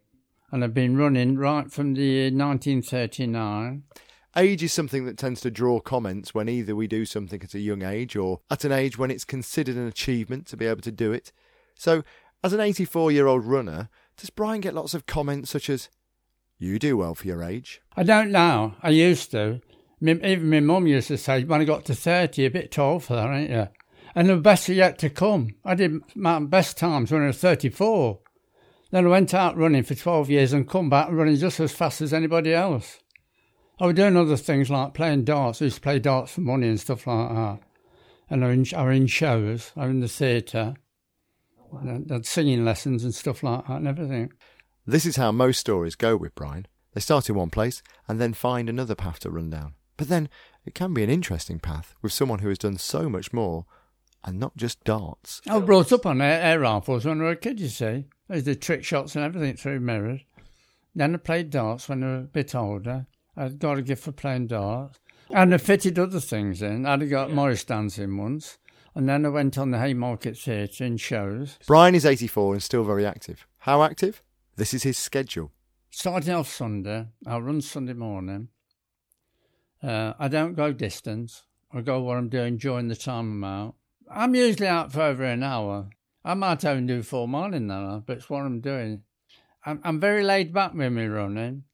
[0.51, 3.83] and I've been running right from the year 1939.
[4.35, 7.59] Age is something that tends to draw comments when either we do something at a
[7.59, 10.91] young age or at an age when it's considered an achievement to be able to
[10.91, 11.31] do it.
[11.75, 12.03] So,
[12.43, 15.89] as an 84 year old runner, does Brian get lots of comments such as,
[16.57, 17.81] You do well for your age?
[17.95, 18.75] I don't know.
[18.81, 19.61] I used to.
[20.01, 22.99] Even my mum used to say, When I got to 30, you're a bit tall
[22.99, 23.67] for that, ain't you?
[24.15, 25.55] And the best are yet to come.
[25.63, 28.19] I did my best times when I was 34.
[28.89, 32.01] Then I went out running for 12 years and come back running just as fast
[32.01, 32.99] as anybody else.
[33.79, 35.61] I was doing other things like playing darts.
[35.61, 37.59] I used to play darts for money and stuff like that.
[38.29, 40.75] And I was in, I was in shows, I was in the theatre.
[42.09, 44.33] Had singing lessons and stuff like that and everything.
[44.85, 46.65] This is how most stories go with Brian.
[46.93, 49.73] They start in one place and then find another path to run down.
[49.97, 50.29] But then
[50.65, 53.65] it can be an interesting path with someone who has done so much more
[54.23, 55.41] and not just darts.
[55.47, 58.05] I was brought up on air, air rifles when I was a kid, you see.
[58.29, 60.21] I did trick shots and everything through mirrors.
[60.95, 63.05] Then I played darts when I was a bit older.
[63.35, 64.99] I got a gift for playing darts.
[65.29, 66.85] And I fitted other things in.
[66.85, 68.57] I'd got Morris dancing once.
[68.97, 71.59] And then I went on the Haymarket Theatre in shows.
[71.67, 73.45] Brian is 84 and still very active.
[73.59, 74.23] How active?
[74.55, 75.51] This is his schedule.
[75.91, 78.47] Starting off Sunday, I'll run Sunday morning.
[79.83, 81.43] Uh, I don't go distance.
[81.71, 83.75] I go what I'm doing during the time I'm out.
[84.09, 85.91] I'm usually out for over an hour.
[86.25, 89.03] I might only do four morning now, but it's what I'm doing.
[89.63, 91.65] I'm, I'm very laid back with me running,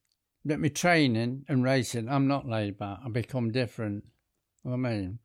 [0.44, 2.98] but me training and racing, I'm not laid back.
[3.02, 4.04] I become different.
[4.62, 5.20] You know what I mean?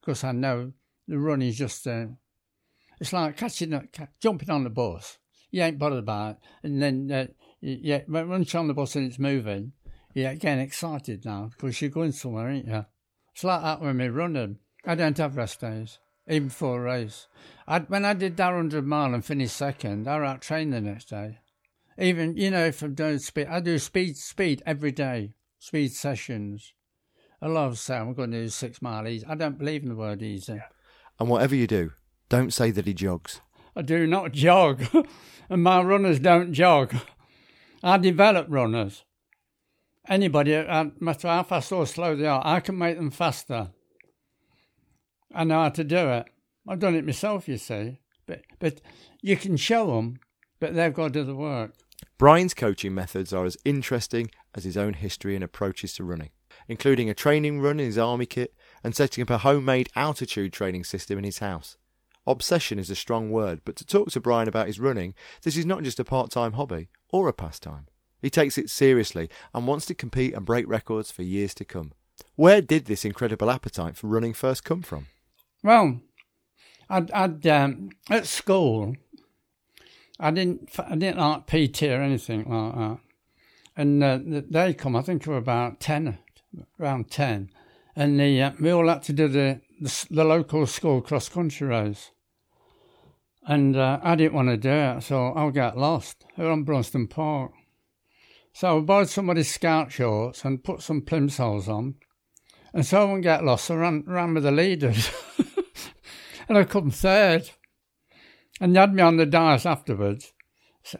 [0.00, 0.72] Because I know
[1.08, 2.06] the run is just, uh,
[3.00, 3.84] it's like catching, a,
[4.20, 5.18] jumping on the bus.
[5.50, 6.36] You ain't bothered about it.
[6.64, 7.26] And then, uh,
[7.60, 9.72] yeah, once you're on the bus and it's moving,
[10.14, 12.86] you're getting excited now because you're going somewhere, ain't you?
[13.34, 14.58] It's like that when we're running.
[14.84, 17.26] I don't have rest days, even for a race.
[17.66, 21.10] I, when I did that 100 mile and finished second, I out trained the next
[21.10, 21.38] day.
[21.98, 26.72] Even, you know, if I'm doing speed, I do speed, speed every day, speed sessions.
[27.42, 29.26] I love of say I'm going to do six mile easy.
[29.26, 30.60] I don't believe in the word easy.
[31.18, 31.92] And whatever you do,
[32.28, 33.40] don't say that he jogs.
[33.74, 34.82] I do not jog,
[35.50, 36.94] and my runners don't jog.
[37.82, 39.04] I develop runners.
[40.08, 43.70] Anybody, no matter how fast or slow they are, I can make them faster.
[45.34, 46.26] I know how to do it.
[46.68, 48.00] I've done it myself, you see.
[48.26, 48.80] But but
[49.20, 50.18] you can show them,
[50.58, 51.72] but they've got to do the work.
[52.18, 56.30] Brian's coaching methods are as interesting as his own history and approaches to running,
[56.66, 58.54] including a training run in his army kit
[58.86, 61.76] and setting up a homemade altitude training system in his house.
[62.24, 65.66] Obsession is a strong word, but to talk to Brian about his running, this is
[65.66, 67.88] not just a part time hobby or a pastime.
[68.22, 71.94] He takes it seriously and wants to compete and break records for years to come.
[72.36, 75.08] Where did this incredible appetite for running first come from?
[75.64, 76.00] Well,
[76.88, 78.94] I'd, I'd um, at school,
[80.20, 82.98] I didn't I didn't like PT or anything like that,
[83.76, 84.18] and uh,
[84.48, 84.94] they come.
[84.94, 86.18] I think we were about ten,
[86.78, 87.50] around ten,
[87.96, 91.66] and the, uh, we all had to do the, the, the local school cross country
[91.66, 92.10] race.
[93.48, 96.24] And uh, I didn't want to do it, so I'll get lost.
[96.36, 97.52] We were on Braunstone Park.
[98.52, 101.94] So I borrowed somebody's scout shorts and put some plimsolls on.
[102.74, 103.70] And so I wouldn't get lost.
[103.70, 105.10] I ran, ran with the leaders.
[106.48, 107.50] and I come third.
[108.60, 110.32] And they had me on the dice afterwards.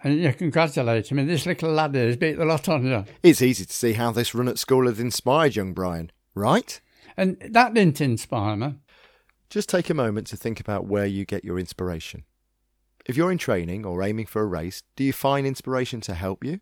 [0.03, 1.11] And you congratulate.
[1.11, 3.05] And this little lad has beat the lot on you.
[3.23, 6.81] It's easy to see how this run at school has inspired young Brian, right?
[7.17, 8.75] And that didn't inspire me.
[9.49, 12.25] Just take a moment to think about where you get your inspiration.
[13.07, 16.45] If you're in training or aiming for a race, do you find inspiration to help
[16.45, 16.61] you?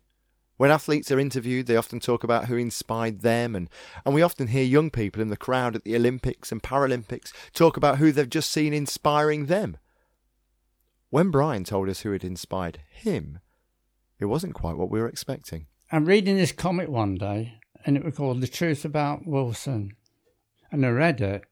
[0.57, 3.69] When athletes are interviewed, they often talk about who inspired them, and,
[4.05, 7.75] and we often hear young people in the crowd at the Olympics and Paralympics talk
[7.75, 9.77] about who they've just seen inspiring them.
[11.09, 13.39] When Brian told us who had inspired him,
[14.19, 15.67] it wasn't quite what we were expecting.
[15.91, 19.91] I'm reading this comic one day, and it was called The Truth About Wilson.
[20.71, 21.43] And I read it,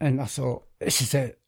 [0.00, 1.40] and I thought, this is it.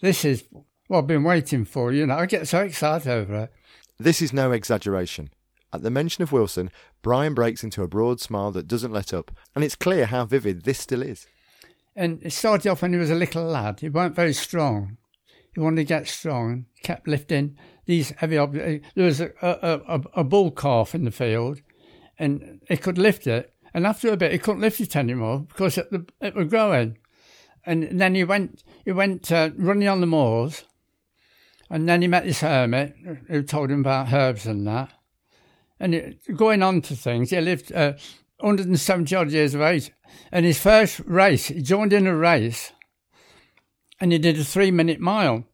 [0.00, 0.44] This is
[0.86, 2.16] what I've been waiting for, you know.
[2.16, 3.52] I get so excited over it.
[3.98, 5.30] This is no exaggeration.
[5.72, 6.70] At the mention of Wilson,
[7.02, 10.64] Brian breaks into a broad smile that doesn't let up, and it's clear how vivid
[10.64, 11.26] this still is.
[11.94, 13.80] And it started off when he was a little lad.
[13.80, 14.96] He weren't very strong.
[15.54, 18.86] He wanted to get strong, kept lifting these heavy objects.
[18.86, 21.60] Uh, there was a, a, a, a bull calf in the field,
[22.18, 23.52] and he could lift it.
[23.74, 25.88] And after a bit, he couldn't lift it anymore because it,
[26.20, 26.98] it was growing.
[27.64, 30.64] And then he went, he went uh, running on the moors,
[31.70, 32.96] and then he met this hermit
[33.28, 34.90] who told him about herbs and that.
[35.78, 37.92] And it, going on to things, he lived uh,
[38.40, 39.90] 170 odd years of age.
[40.32, 42.72] And his first race, he joined in a race
[44.00, 45.44] and he did a three minute mile,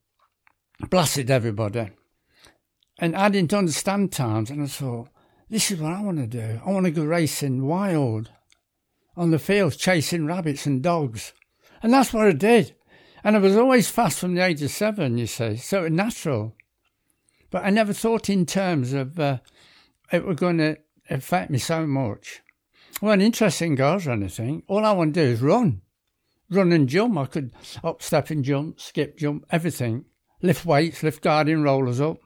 [0.90, 1.90] blasted everybody.
[2.98, 5.08] And I didn't understand times, and I thought,
[5.54, 6.60] this is what I want to do.
[6.66, 8.28] I want to go racing wild
[9.16, 11.32] on the fields, chasing rabbits and dogs.
[11.80, 12.74] And that's what I did.
[13.22, 15.92] And I was always fast from the age of seven, you see, so it was
[15.92, 16.56] natural.
[17.52, 19.38] But I never thought in terms of uh,
[20.10, 20.76] it was going to
[21.08, 22.42] affect me so much.
[23.00, 24.64] Well, interesting goes or anything.
[24.66, 25.82] All I want to do is run.
[26.50, 27.16] Run and jump.
[27.16, 27.52] I could
[27.84, 30.06] up, step and jump, skip, jump, everything.
[30.42, 32.18] Lift weights, lift guardian rollers up.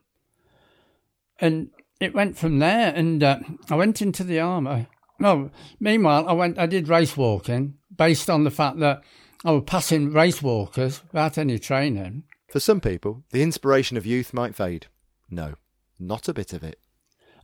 [1.38, 1.68] And
[2.00, 2.92] it went from there.
[2.94, 4.86] And uh, I went into the army.
[5.18, 9.02] No, meanwhile, I went, I did race walking based on the fact that
[9.44, 12.24] I was passing race walkers without any training.
[12.48, 14.86] For some people, the inspiration of youth might fade.
[15.30, 15.54] No,
[15.98, 16.78] not a bit of it.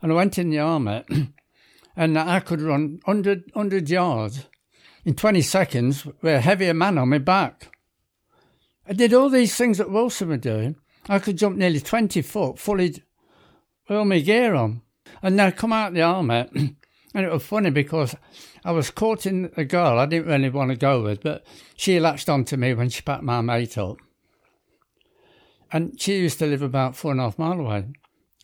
[0.01, 1.05] And I went in the army,
[1.97, 4.47] and I could run 100, 100 yards
[5.05, 7.71] in 20 seconds with a heavier man on my back.
[8.89, 10.77] I did all these things that Wilson were doing.
[11.09, 13.03] I could jump nearly 20 foot, fully
[13.89, 14.83] with all my gear on.
[15.23, 16.49] And I come out the army,
[17.15, 18.15] and it was funny because
[18.65, 22.29] I was courting a girl I didn't really want to go with, but she latched
[22.29, 23.97] onto me when she packed my mate up.
[25.73, 27.87] And she used to live about four and a half mile away.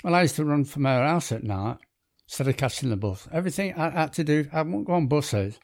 [0.03, 1.79] Well, I used to run from her house at night
[2.27, 3.29] instead of catching the bus.
[3.33, 5.59] Everything I had to do, I wouldn't go on buses.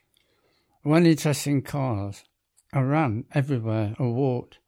[0.84, 2.24] I wasn't interested in cars.
[2.72, 4.58] I ran everywhere, I walked.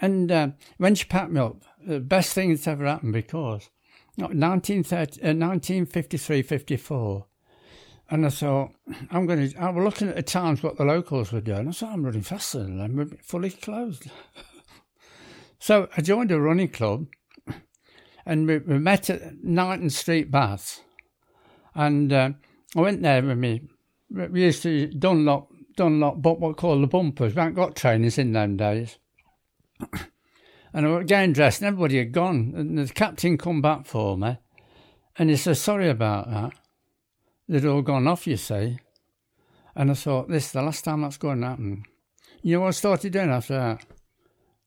[0.00, 0.48] And uh,
[0.78, 3.73] when she packed me up, the best thing that's ever happened because 1930,
[4.18, 7.26] uh, 1953 54.
[8.10, 8.70] And I thought,
[9.10, 11.68] I'm going to, I was looking at the times what the locals were doing.
[11.68, 14.10] I thought, I'm running faster than them, fully closed.
[15.58, 17.06] so I joined a running club
[18.26, 20.82] and we, we met at Knighton Street Baths.
[21.74, 22.30] And uh,
[22.76, 23.62] I went there with me.
[24.10, 27.34] We used to Dunlop, Dunlop, but what called the bumpers.
[27.34, 28.98] We hadn't got trainers in them days.
[30.74, 32.52] And I was getting dressed, and everybody had gone.
[32.56, 34.36] And the captain come back for me,
[35.16, 36.52] and he said, "Sorry about that.
[37.48, 38.78] They'd all gone off, you see."
[39.76, 41.84] And I thought, "This is the last time that's going to happen."
[42.42, 43.86] You know what I started doing after that?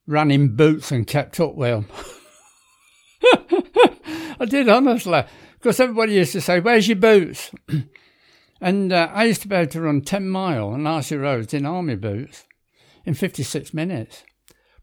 [0.08, 1.86] Ran in boots and kept up with them.
[4.39, 5.24] I did honestly,
[5.55, 7.51] because everybody used to say, "Where's your boots?"
[8.62, 11.66] and uh, I used to be able to run ten mile on icy roads in
[11.66, 12.45] army boots
[13.05, 14.24] in fifty-six minutes.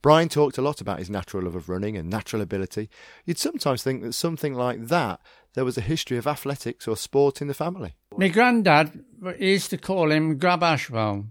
[0.04, 2.90] Brian talked a lot about his natural love of running and natural ability.
[3.24, 5.18] You'd sometimes think that something like that,
[5.54, 7.94] there was a history of athletics or sport in the family.
[8.14, 9.02] My granddad
[9.38, 11.28] used to call him Grab Ashwell.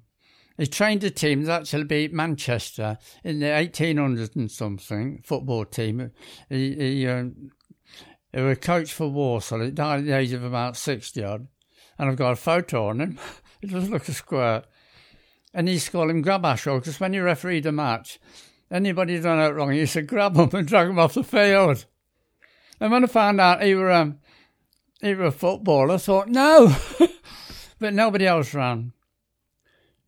[0.58, 6.10] He trained a team that actually beat Manchester in the 1800s and something, football team.
[6.50, 7.52] He, he, um,
[8.34, 9.62] he was a coach for Walsall.
[9.62, 11.48] He died at the age of about 60 odd.
[12.00, 13.20] And I've got a photo on him.
[13.62, 14.64] he does look a square.
[15.54, 18.18] And he used to call him Grab Ashwell because when he refereed a match,
[18.74, 21.86] anybody done it wrong, he used to grab them and drag them off the field.
[22.80, 24.20] And when I found out he were, um,
[25.02, 26.76] he were a footballer, I thought, no.
[27.80, 28.94] but nobody else ran.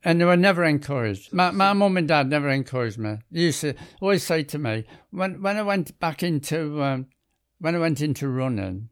[0.03, 1.34] And they were never encouraged.
[1.34, 3.18] My, my mum and dad never encouraged me.
[3.32, 7.07] They used to always say to me, when, when I went back into, um,
[7.59, 8.89] when I went into running,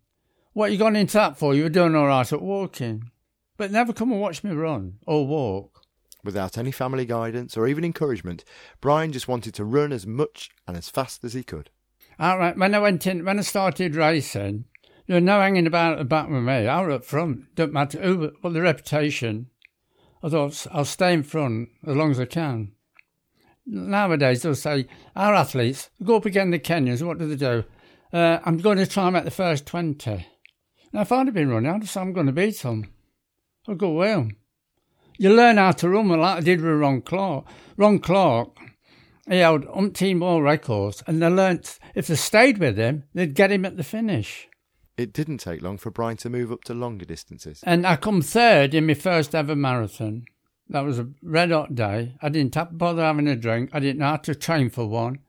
[0.54, 1.54] what you gone into that for?
[1.54, 3.12] You were doing all right at walking.
[3.58, 5.83] But never come and watch me run or walk.
[6.24, 8.46] Without any family guidance or even encouragement,
[8.80, 11.70] Brian just wanted to run as much and as fast as he could.
[12.20, 14.66] All right, when I went in, when I started racing,
[15.08, 16.68] there was no hanging about at the back with me.
[16.68, 17.54] I was up front.
[17.56, 19.48] Don't matter who, but the reputation.
[20.24, 22.72] I thought I'll stay in front as long as I can.
[23.66, 27.06] Nowadays, they'll say, our athletes go up against the Kenyans.
[27.06, 27.66] What do they do?
[28.14, 30.26] Uh, I'm going to try and make the first 20.
[30.94, 32.94] Now, if I'd have been running, I'd say I'm going to beat them.
[33.68, 34.30] I'll go well.
[35.24, 37.46] You learn how to run like I did with Ron Clarke.
[37.78, 38.58] Ron Clarke,
[39.30, 43.50] he held umpteen world records, and they learnt if they stayed with him, they'd get
[43.50, 44.50] him at the finish.
[44.98, 47.62] It didn't take long for Brian to move up to longer distances.
[47.64, 50.26] And I come third in my first ever marathon.
[50.68, 52.18] That was a red hot day.
[52.22, 53.70] I didn't have to bother having a drink.
[53.72, 55.20] I didn't know how to train for one.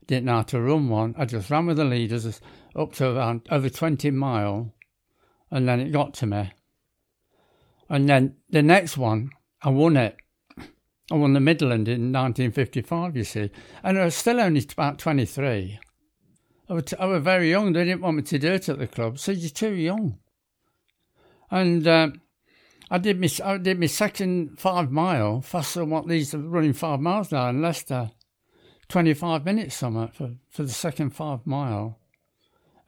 [0.00, 1.16] I didn't know how to run one.
[1.18, 2.40] I just ran with the leaders
[2.76, 4.72] up to around over 20 mile,
[5.50, 6.52] and then it got to me.
[7.88, 9.32] And then the next one,
[9.62, 10.16] I won it.
[11.10, 13.50] I won the Midland in 1955, you see.
[13.82, 15.78] And I was still only about 23.
[16.68, 17.72] I was, was very young.
[17.72, 19.18] They didn't want me to do it at the club.
[19.18, 20.18] So you're too young.
[21.50, 22.10] And uh,
[22.92, 26.72] I did my I did my second five mile faster than what these are running
[26.72, 28.12] five miles now in Leicester.
[28.88, 31.98] 25 minutes something for, for the second five mile.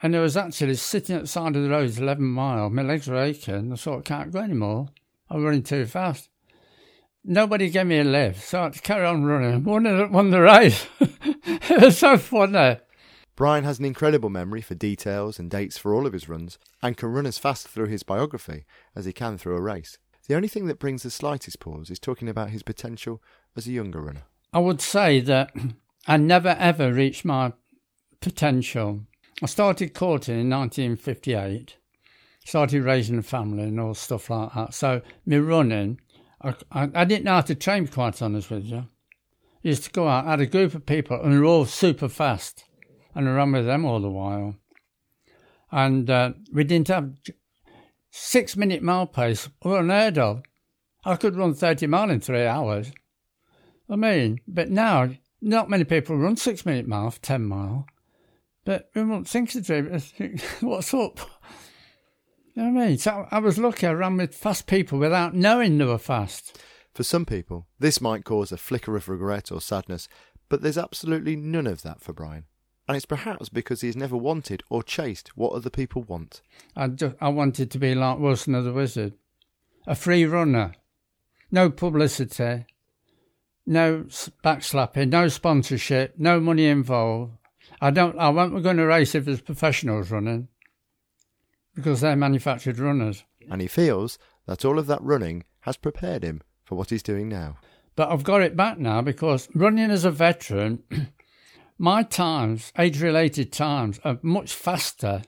[0.03, 2.71] And I was actually sitting at the side of the road, 11 mile.
[2.71, 3.73] My legs were aching.
[3.73, 4.89] I thought, I can't go anymore.
[5.31, 6.29] I'm running too fast.
[7.25, 9.63] Nobody gave me a lift, so I had to carry on running.
[9.63, 10.87] Won the, won the race.
[11.01, 12.79] it was so funny.
[13.37, 16.97] Brian has an incredible memory for details and dates for all of his runs, and
[16.97, 18.65] can run as fast through his biography
[18.97, 19.99] as he can through a race.
[20.29, 23.23] The only thing that brings the slightest pause is talking about his potential
[23.57, 24.25] as a younger runner.
[24.53, 25.53] I would say that
[26.07, 27.53] I never ever reached my
[28.21, 29.03] potential.
[29.43, 31.77] I started courting in 1958,
[32.45, 34.75] started raising a family and all stuff like that.
[34.75, 36.01] So, me running,
[36.43, 38.79] I, I, I didn't know how to train, quite honest with you.
[38.79, 38.87] I
[39.63, 42.09] used to go out, I had a group of people, and they were all super
[42.09, 42.65] fast,
[43.15, 44.57] and I ran with them all the while.
[45.71, 47.15] And uh, we didn't have
[48.11, 50.43] six minute mile pace, were unheard of.
[51.05, 52.93] I could run 30 mile in three hours.
[53.89, 57.87] I mean, but now, not many people run six minute mile, 10 mile.
[58.65, 60.41] But we won't think to do it.
[60.61, 61.19] What's up?
[62.55, 62.99] You know what I mean?
[62.99, 66.59] So I was lucky I ran with fast people without knowing they were fast.
[66.93, 70.07] For some people, this might cause a flicker of regret or sadness,
[70.51, 72.45] but there's absolutely none of that for Brian.
[72.87, 76.43] And it's perhaps because he's never wanted or chased what other people want.
[76.77, 79.15] I, just, I wanted to be like Wilson of the Wizard,
[79.87, 80.75] a free runner,
[81.51, 82.67] no publicity,
[83.65, 84.05] no
[84.45, 87.33] backslapping, no sponsorship, no money involved.
[87.81, 88.19] I don't.
[88.19, 90.49] I wasn't going to race if there's professionals running
[91.75, 93.25] because they're manufactured runners.
[93.51, 97.29] And he feels that all of that running has prepared him for what he's doing
[97.29, 97.57] now.
[97.95, 100.83] But I've got it back now because running as a veteran,
[101.79, 105.23] my times, age-related times, are much faster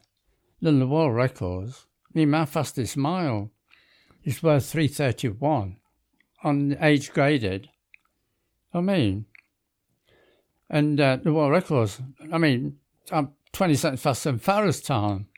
[0.60, 1.86] than the world records.
[2.08, 3.50] I mean, my fastest mile
[4.24, 5.76] is worth 331
[6.42, 7.68] on age graded.
[8.72, 9.26] I mean,
[10.70, 12.00] and uh, the world records,
[12.32, 12.78] I mean,
[13.12, 15.28] I'm 20 seconds faster than Farah's time.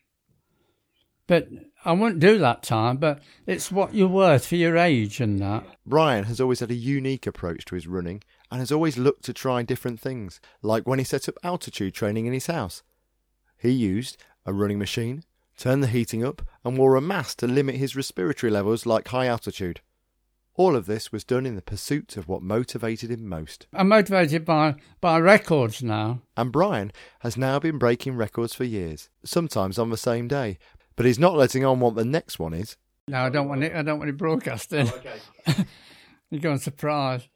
[1.27, 1.49] But
[1.85, 5.65] I wouldn't do that time, but it's what you're worth for your age and that.
[5.85, 9.33] Brian has always had a unique approach to his running and has always looked to
[9.33, 12.83] try different things, like when he set up altitude training in his house.
[13.59, 15.25] He used a running machine,
[15.57, 19.27] turned the heating up, and wore a mask to limit his respiratory levels like high
[19.27, 19.81] altitude.
[20.55, 23.67] All of this was done in the pursuit of what motivated him most.
[23.75, 26.23] I'm motivated by, by records now.
[26.35, 30.59] And Brian has now been breaking records for years, sometimes on the same day,
[30.97, 32.77] but he's not letting on what the next one is.
[33.09, 33.75] No, I don't want it.
[33.75, 34.89] I don't want it broadcasting.
[34.89, 35.65] Oh, okay.
[36.31, 37.29] You're going surprise.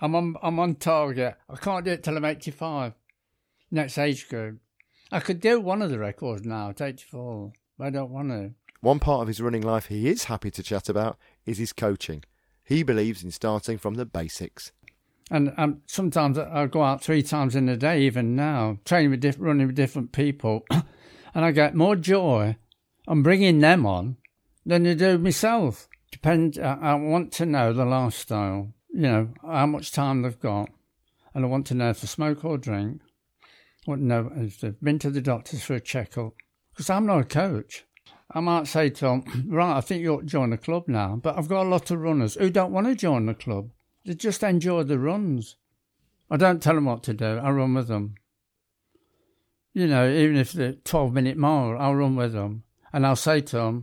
[0.00, 0.34] I'm on.
[0.42, 1.36] I'm on target.
[1.48, 2.94] I can't do it till I'm 85.
[3.70, 4.58] Next age group.
[5.12, 8.50] I could do one of the records now at 84, but I don't want to.
[8.80, 12.24] One part of his running life he is happy to chat about is his coaching.
[12.64, 14.72] He believes in starting from the basics.
[15.30, 19.20] And um, sometimes I go out three times in a day, even now, training with
[19.20, 22.56] diff- running with different people, and I get more joy
[23.06, 24.16] on bringing them on
[24.64, 25.88] than I do myself.
[26.10, 26.58] Depend.
[26.58, 28.72] I, want to know the lifestyle.
[28.92, 30.70] You know how much time they've got,
[31.34, 33.00] and I want to know if they smoke or drink.
[33.86, 36.34] I want to know if they've been to the doctors for a checkup.
[36.72, 37.84] Because I'm not a coach.
[38.30, 41.18] I might say to them, right, I think you ought to join the club now,
[41.22, 43.70] but I've got a lot of runners who don't want to join the club.
[44.04, 45.56] They just enjoy the runs.
[46.30, 48.16] I don't tell them what to do, I run with them.
[49.72, 52.64] You know, even if they're 12 minute mile, I'll run with them.
[52.92, 53.82] And I'll say to them,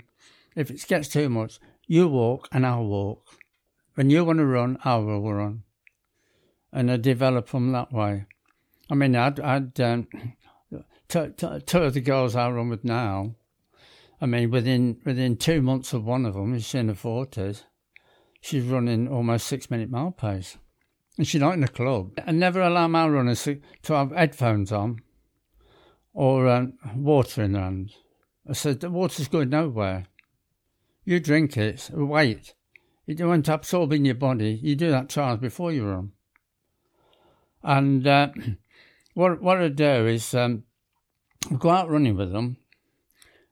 [0.56, 3.26] if it gets too much, you walk and I'll walk.
[3.95, 5.64] When you want to run, I will run.
[6.72, 8.26] And I develop them that way.
[8.89, 10.08] I mean, I'd, I'd um,
[11.16, 13.36] of the girls I run with now,
[14.22, 17.64] I mean, within within two months of one of them, she's in the forties.
[18.41, 20.58] She's running almost six minute mile pace,
[21.18, 22.12] and she's not in the club.
[22.26, 25.01] I never allow my runners to, to have headphones on
[26.14, 27.97] or um, water in their hands.
[28.48, 30.06] I said the water's going nowhere.
[31.06, 32.54] You drink it, wait.
[33.06, 34.60] It won't absorb in your body.
[34.62, 36.12] You do that twice before you run.
[37.62, 38.30] And uh,
[39.14, 40.64] what what I do is um,
[41.58, 42.58] go out running with them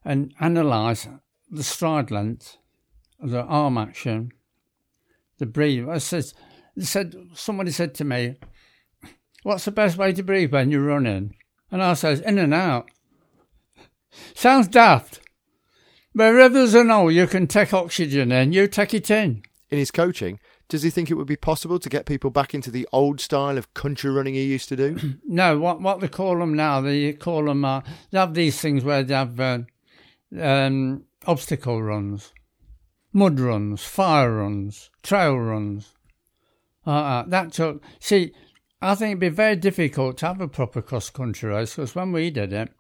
[0.04, 1.08] and analyse
[1.50, 2.58] the stride length,
[3.20, 4.32] the arm action,
[5.38, 5.90] the breathe.
[5.90, 6.26] I said,
[6.80, 8.36] said somebody said to me,
[9.44, 11.36] "What's the best way to breathe when you're running?"
[11.70, 12.90] And I says, "In and out."
[14.34, 15.20] Sounds daft.
[16.14, 19.44] Wherever there's an hole you can take oxygen in, you take it in.
[19.70, 20.38] In his coaching,
[20.68, 23.58] does he think it would be possible to get people back into the old style
[23.58, 25.18] of country running he used to do?
[25.26, 28.84] no, what what they call them now, they call them, uh, they have these things
[28.84, 29.60] where they have uh,
[30.40, 32.34] um, obstacle runs,
[33.14, 35.94] mud runs, fire runs, trail runs.
[36.86, 37.82] Uh, that took.
[38.00, 38.34] See,
[38.82, 42.12] I think it'd be very difficult to have a proper cross country race because when
[42.12, 42.72] we did it,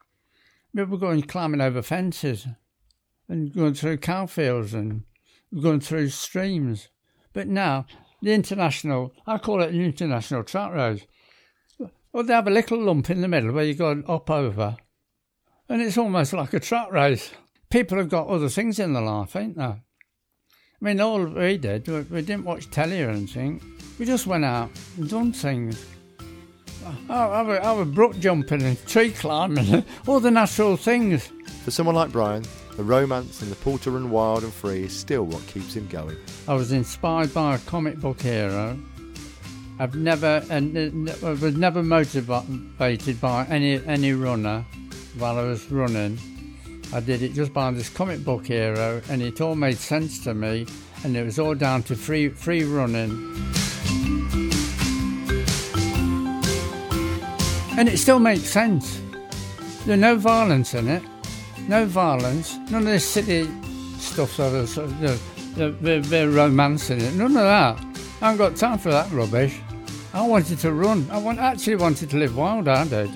[0.74, 2.47] we were going climbing over fences
[3.28, 5.03] and going through cow fields and
[5.61, 6.89] going through streams.
[7.34, 7.86] But now,
[8.22, 11.05] the international, I call it an international track race.
[12.13, 14.78] Well, they have a little lump in the middle where you go up over,
[15.69, 17.32] and it's almost like a track race
[17.72, 19.63] people have got other things in their life, ain't they?
[19.63, 19.82] I
[20.82, 23.61] mean, all we did, we didn't watch telly or anything.
[23.97, 25.84] We just went out and done things.
[27.09, 31.32] I, I, I was brook jumping and tree climbing, all the natural things.
[31.63, 32.43] For someone like Brian,
[32.77, 36.17] the romance and the to run wild and free is still what keeps him going.
[36.47, 38.77] I was inspired by a comic book hero.
[39.79, 44.63] I've never and uh, uh, was never motivated by any any runner
[45.17, 46.19] while I was running
[46.93, 50.34] I did it just by this comic book hero, and it all made sense to
[50.34, 50.65] me,
[51.05, 53.13] and it was all down to free free running.
[57.78, 59.01] And it still makes sense.
[59.86, 61.03] There's no violence in it,
[61.67, 63.49] no violence, none of this city
[63.97, 64.99] stuff, sort of, sort of
[65.55, 67.80] the, the, the, romance in it, none of that.
[68.22, 69.59] I haven't got time for that rubbish.
[70.13, 71.09] I wanted to run.
[71.09, 73.09] I want, actually wanted to live wild, I did.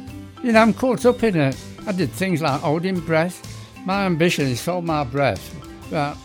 [0.43, 1.57] You know, I'm caught up in it.
[1.85, 3.41] I did things like holding breath,
[3.85, 5.93] my ambition is to hold my breath.
[5.93, 6.15] Uh,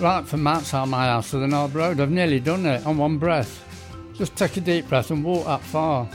[0.00, 3.18] right from outside my house to the North Road, I've nearly done it on one
[3.18, 3.62] breath.
[4.14, 6.08] Just take a deep breath and walk that far.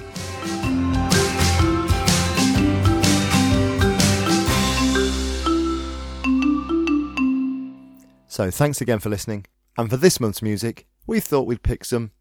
[8.37, 9.47] So, thanks again for listening.
[9.79, 12.11] And for this month's music, we thought we'd pick some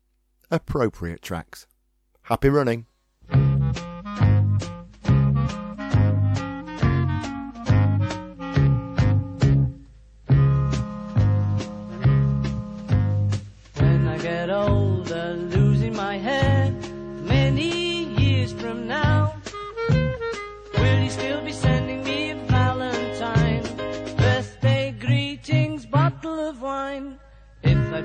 [0.50, 1.66] appropriate tracks.
[2.22, 2.86] Happy running!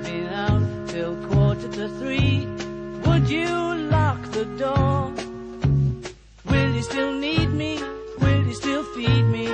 [0.02, 2.46] me down till quarter to three.
[3.06, 5.12] Would you lock the door?
[6.50, 7.80] Will you still need me?
[8.20, 9.51] Will you still feed me?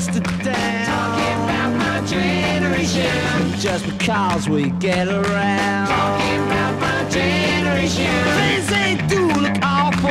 [0.00, 0.86] blasted down.
[0.86, 3.58] Talking about my generation.
[3.58, 5.88] Just because we get around.
[5.88, 8.06] Talking about my generation.
[8.38, 10.10] Things ain't do look awful.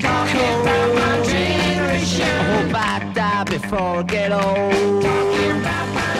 [0.00, 0.60] Talking cool.
[0.62, 2.22] about my generation.
[2.22, 5.02] I hope I die before I get old.
[5.02, 6.12] Talking about my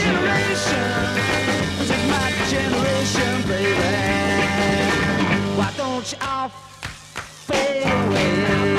[0.00, 0.84] generation.
[1.78, 3.96] This my generation, baby.
[5.58, 8.77] Why don't you all fade away?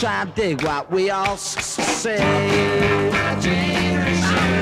[0.00, 2.16] try to dig what we all say.
[2.16, 3.10] I'm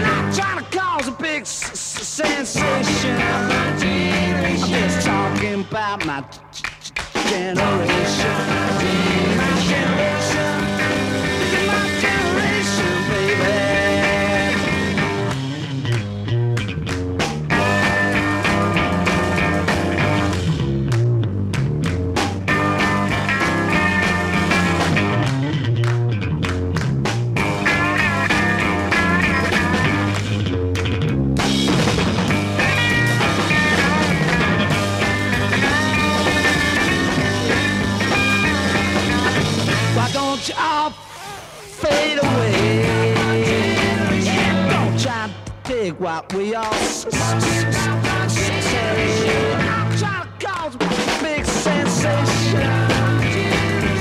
[0.02, 3.16] not trying to cause a big sensation.
[3.20, 3.78] I'm
[4.68, 6.24] just talking about my
[7.30, 9.17] generation.
[45.98, 47.10] what we all say.
[51.22, 52.88] Big sensation.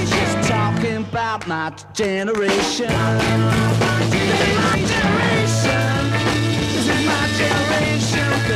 [0.06, 2.88] Just talking about my generation.
[2.88, 6.12] This is my generation.
[6.54, 8.47] This is my generation.